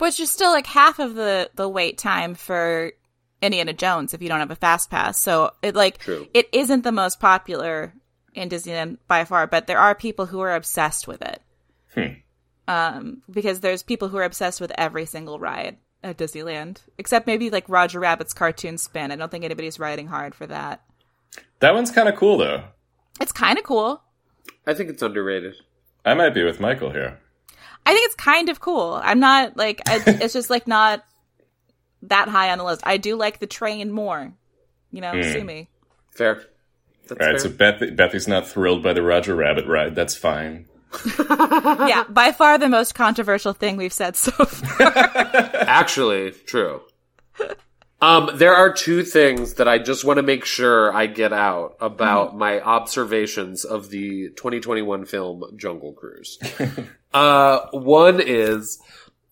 [0.02, 2.92] But you're still like half of the the wait time for
[3.40, 5.20] Indiana Jones if you don't have a fast pass.
[5.20, 6.28] So it like True.
[6.34, 7.94] it isn't the most popular
[8.34, 11.40] in Disneyland by far, but there are people who are obsessed with it.
[12.68, 17.52] Um, because there's people who are obsessed with every single ride at Disneyland, except maybe
[17.52, 19.12] like Roger Rabbit's cartoon spin.
[19.12, 20.82] I don't think anybody's riding hard for that.
[21.60, 22.64] That one's kind of cool though.
[23.20, 24.02] It's kind of cool.
[24.66, 25.58] I think it's underrated.
[26.04, 27.20] I might be with Michael here.
[27.86, 29.00] I think it's kind of cool.
[29.02, 31.04] I'm not like I, it's just like not
[32.04, 32.82] that high on the list.
[32.84, 34.34] I do like the train more.
[34.92, 35.22] You know, hmm.
[35.22, 35.70] sue me.
[36.12, 36.44] Fair.
[37.08, 37.50] That's All right, fair.
[37.50, 39.96] so Beth, Bethy's not thrilled by the Roger Rabbit ride.
[39.96, 40.68] That's fine.
[41.20, 44.94] yeah, by far the most controversial thing we've said so far.
[45.56, 46.82] Actually, true.
[48.02, 51.78] Um, there are two things that I just want to make sure I get out
[51.80, 56.40] about my observations of the 2021 film Jungle Cruise.
[57.14, 58.82] uh, one is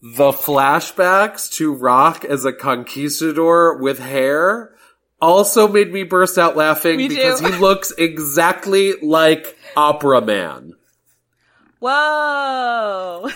[0.02, 4.76] the flashbacks to Rock as a conquistador with hair
[5.22, 10.74] also made me burst out laughing Me because he looks exactly like Opera Man.
[11.80, 13.30] Whoa.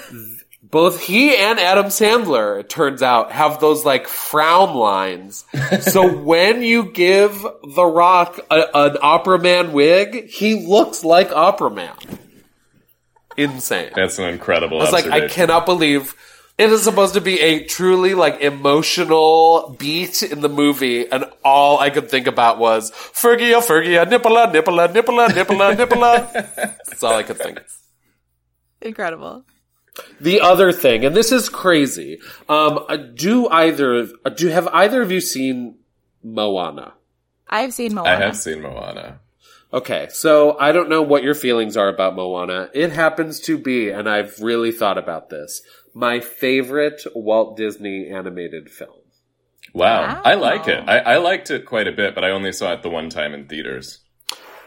[0.73, 5.45] Both he and Adam Sandler, it turns out, have those like frown lines.
[5.81, 7.45] so when you give
[7.75, 11.93] The Rock a, an Opera Man wig, he looks like Opera Man.
[13.37, 13.91] Insane.
[13.95, 16.15] That's an incredible I was like, I cannot believe.
[16.57, 21.79] It is supposed to be a truly like emotional beat in the movie, and all
[21.79, 26.33] I could think about was Fergie, oh, Fergia, Nippola, Nippola, Nippola, Nippola, Nippola.
[26.87, 27.59] That's all I could think.
[28.81, 29.45] Incredible.
[30.19, 32.19] The other thing, and this is crazy.
[32.49, 35.77] Um, uh, do either uh, do have either of you seen
[36.23, 36.93] Moana?
[37.47, 38.09] I've seen Moana.
[38.09, 39.19] I have seen Moana.
[39.71, 42.69] Okay, so I don't know what your feelings are about Moana.
[42.73, 45.61] It happens to be, and I've really thought about this,
[45.93, 48.99] my favorite Walt Disney animated film.
[49.73, 50.01] Wow.
[50.01, 50.21] Wow.
[50.23, 50.83] I like it.
[50.87, 53.33] I, I liked it quite a bit, but I only saw it the one time
[53.33, 53.99] in theaters.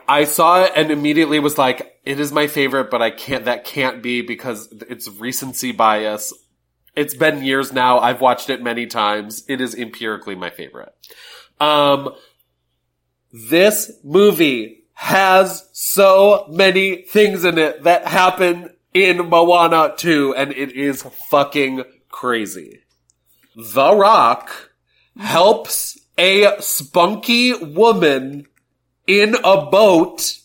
[0.08, 3.64] I saw it and immediately was like, it is my favorite, but I can't, that
[3.64, 6.32] can't be because it's recency bias.
[6.94, 7.98] It's been years now.
[7.98, 9.44] I've watched it many times.
[9.48, 10.94] It is empirically my favorite.
[11.60, 12.14] Um,
[13.32, 20.72] this movie has so many things in it that happen in Moana 2 and it
[20.72, 22.80] is fucking crazy.
[23.54, 24.70] The Rock
[25.18, 28.46] helps a spunky woman
[29.06, 30.38] in a boat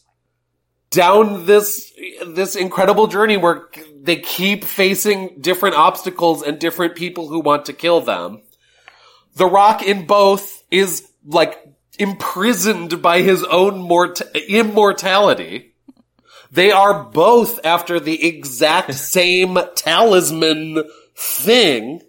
[0.90, 1.94] down this
[2.26, 3.70] this incredible journey where
[4.02, 8.42] they keep facing different obstacles and different people who want to kill them.
[9.36, 11.58] The Rock in both is like
[11.98, 15.76] imprisoned by his own mort- immortality.
[16.52, 20.84] They are both after the exact same talisman
[21.16, 22.02] thing.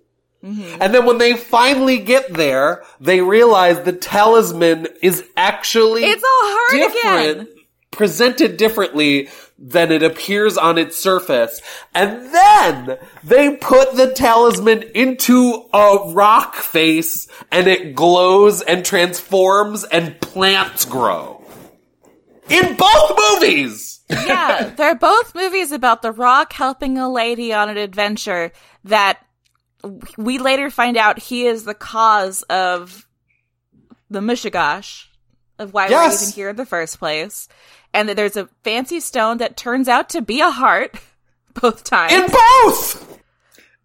[0.43, 6.41] And then when they finally get there, they realize the talisman is actually It's all
[6.43, 7.49] hard again.
[7.93, 11.61] presented differently than it appears on its surface.
[11.95, 19.85] And then they put the talisman into a rock face and it glows and transforms
[19.85, 21.45] and plants grow.
[22.51, 24.01] In both movies!
[24.11, 28.51] yeah, they're both movies about The Rock helping a lady on an adventure
[28.85, 29.21] that
[30.17, 33.07] we later find out he is the cause of
[34.11, 35.07] the Mishigash,
[35.59, 36.21] of why Yes.
[36.21, 37.49] we're even here in the first place.
[37.95, 40.97] And that there's a fancy stone that turns out to be a heart
[41.61, 42.13] both times.
[42.13, 43.19] In both!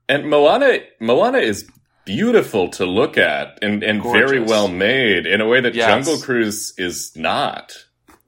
[0.09, 1.69] And Moana, Moana is
[2.05, 5.89] beautiful to look at and, and very well made in a way that Yes.
[5.89, 7.73] Jungle Cruise is not.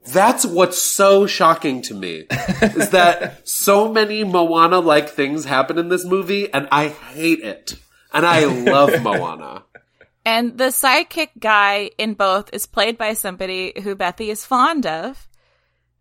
[0.06, 2.26] That's what's so shocking to me
[2.62, 7.76] is that so many Moana like things happen in this movie and I hate it.
[8.12, 9.64] And I love Moana.
[10.24, 15.28] And the sidekick guy in both is played by somebody who Bethy is fond of.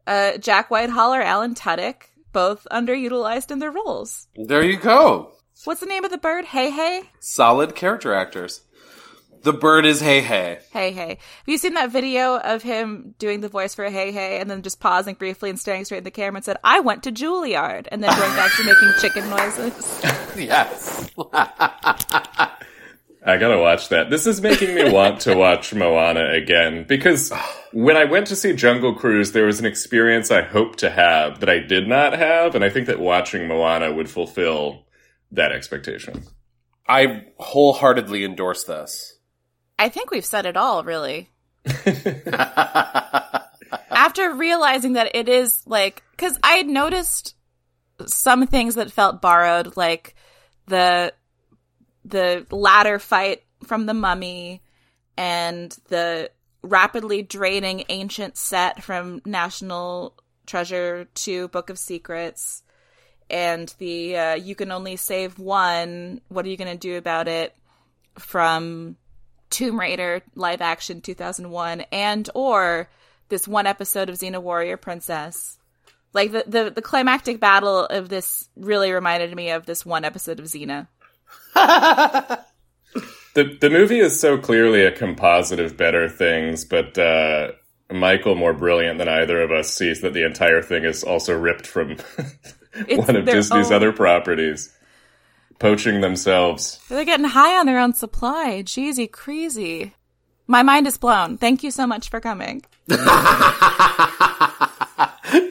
[0.07, 4.27] Uh, Jack Whitehall or Alan Tudyk, both underutilized in their roles.
[4.35, 5.33] There you go.
[5.65, 6.45] What's the name of the bird?
[6.45, 7.03] Heihei?
[7.19, 8.61] Solid character actors.
[9.41, 10.59] The bird is Heihei.
[10.71, 11.07] Hey Hey.
[11.09, 14.79] Have you seen that video of him doing the voice for Heihei and then just
[14.79, 18.03] pausing briefly and staring straight at the camera and said, I went to Juilliard and
[18.03, 20.01] then going back to making chicken noises?
[20.37, 21.09] Yes.
[23.25, 24.09] I gotta watch that.
[24.09, 27.33] This is making me want to watch Moana again because
[27.73, 31.41] when I went to see Jungle Cruise, there was an experience I hoped to have
[31.41, 34.85] that I did not have, and I think that watching Moana would fulfill
[35.31, 36.23] that expectation.
[36.87, 39.18] I wholeheartedly endorse this.
[39.79, 41.29] I think we've said it all, really.
[43.89, 47.33] After realizing that it is like, because I had noticed
[48.05, 50.15] some things that felt borrowed, like
[50.67, 51.13] the
[52.03, 54.61] the ladder fight from the Mummy
[55.17, 56.29] and the
[56.61, 60.13] rapidly draining ancient set from National
[60.45, 62.63] Treasure to Book of Secrets,
[63.29, 66.19] and the uh, you can only save one.
[66.27, 67.55] What are you going to do about it?
[68.17, 68.97] From
[69.49, 72.89] Tomb Raider live action 2001 and or
[73.29, 75.57] this one episode of Xena Warrior Princess.
[76.13, 80.39] Like the, the the climactic battle of this really reminded me of this one episode
[80.39, 80.87] of Xena.
[83.35, 87.51] The the movie is so clearly a composite of better things, but uh,
[87.91, 91.67] Michael, more brilliant than either of us, sees that the entire thing is also ripped
[91.67, 91.97] from
[92.89, 94.75] one of Disney's own- other properties,
[95.59, 96.79] poaching themselves.
[96.89, 98.63] They're getting high on their own supply.
[98.63, 99.93] Jeezy crazy.
[100.47, 101.37] My mind is blown.
[101.37, 102.63] Thank you so much for coming.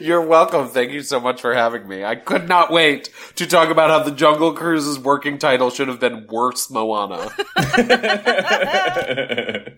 [0.01, 0.67] You're welcome.
[0.67, 2.03] Thank you so much for having me.
[2.03, 6.01] I could not wait to talk about how the Jungle Cruise's working title should have
[6.01, 7.29] been Worse Moana.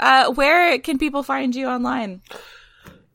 [0.00, 2.20] Uh, where can people find you online?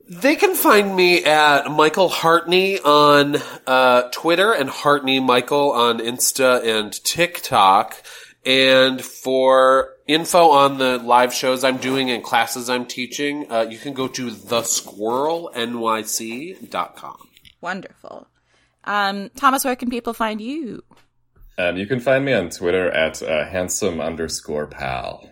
[0.07, 6.63] They can find me at Michael Hartney on uh, Twitter and Hartney Michael on Insta
[6.63, 8.03] and TikTok.
[8.45, 13.77] And for info on the live shows I'm doing and classes I'm teaching, uh, you
[13.77, 17.29] can go to thesquirrelnyc.com.
[17.61, 18.27] Wonderful.
[18.83, 20.83] Um, Thomas, where can people find you?
[21.57, 25.29] Um, you can find me on Twitter at uh, handsome underscore pal.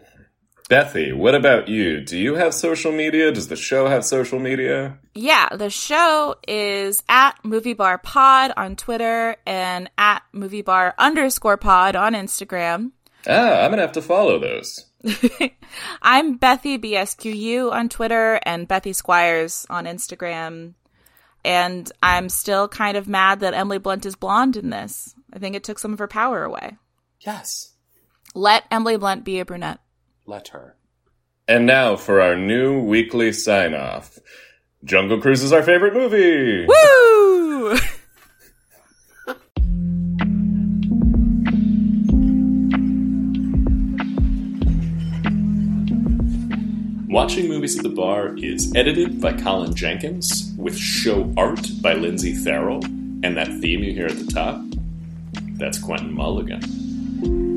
[0.71, 1.99] Bethy, what about you?
[1.99, 3.29] Do you have social media?
[3.29, 4.99] Does the show have social media?
[5.13, 11.57] Yeah, the show is at Movie Bar Pod on Twitter and at Movie Bar underscore
[11.57, 12.91] pod on Instagram.
[13.27, 14.85] Ah, I'm gonna have to follow those.
[16.01, 20.75] I'm Bethy BSQU on Twitter and Bethy Squires on Instagram.
[21.43, 25.15] And I'm still kind of mad that Emily Blunt is blonde in this.
[25.33, 26.77] I think it took some of her power away.
[27.19, 27.73] Yes.
[28.33, 29.81] Let Emily Blunt be a brunette.
[30.31, 30.75] Let her.
[31.45, 34.17] And now for our new weekly sign off.
[34.85, 36.65] Jungle Cruise is our favorite movie!
[36.67, 37.75] Woo!
[47.09, 52.35] Watching Movies at the Bar is edited by Colin Jenkins, with show art by Lindsay
[52.35, 54.61] Farrell, and that theme you hear at the top,
[55.57, 57.50] that's Quentin Mulligan.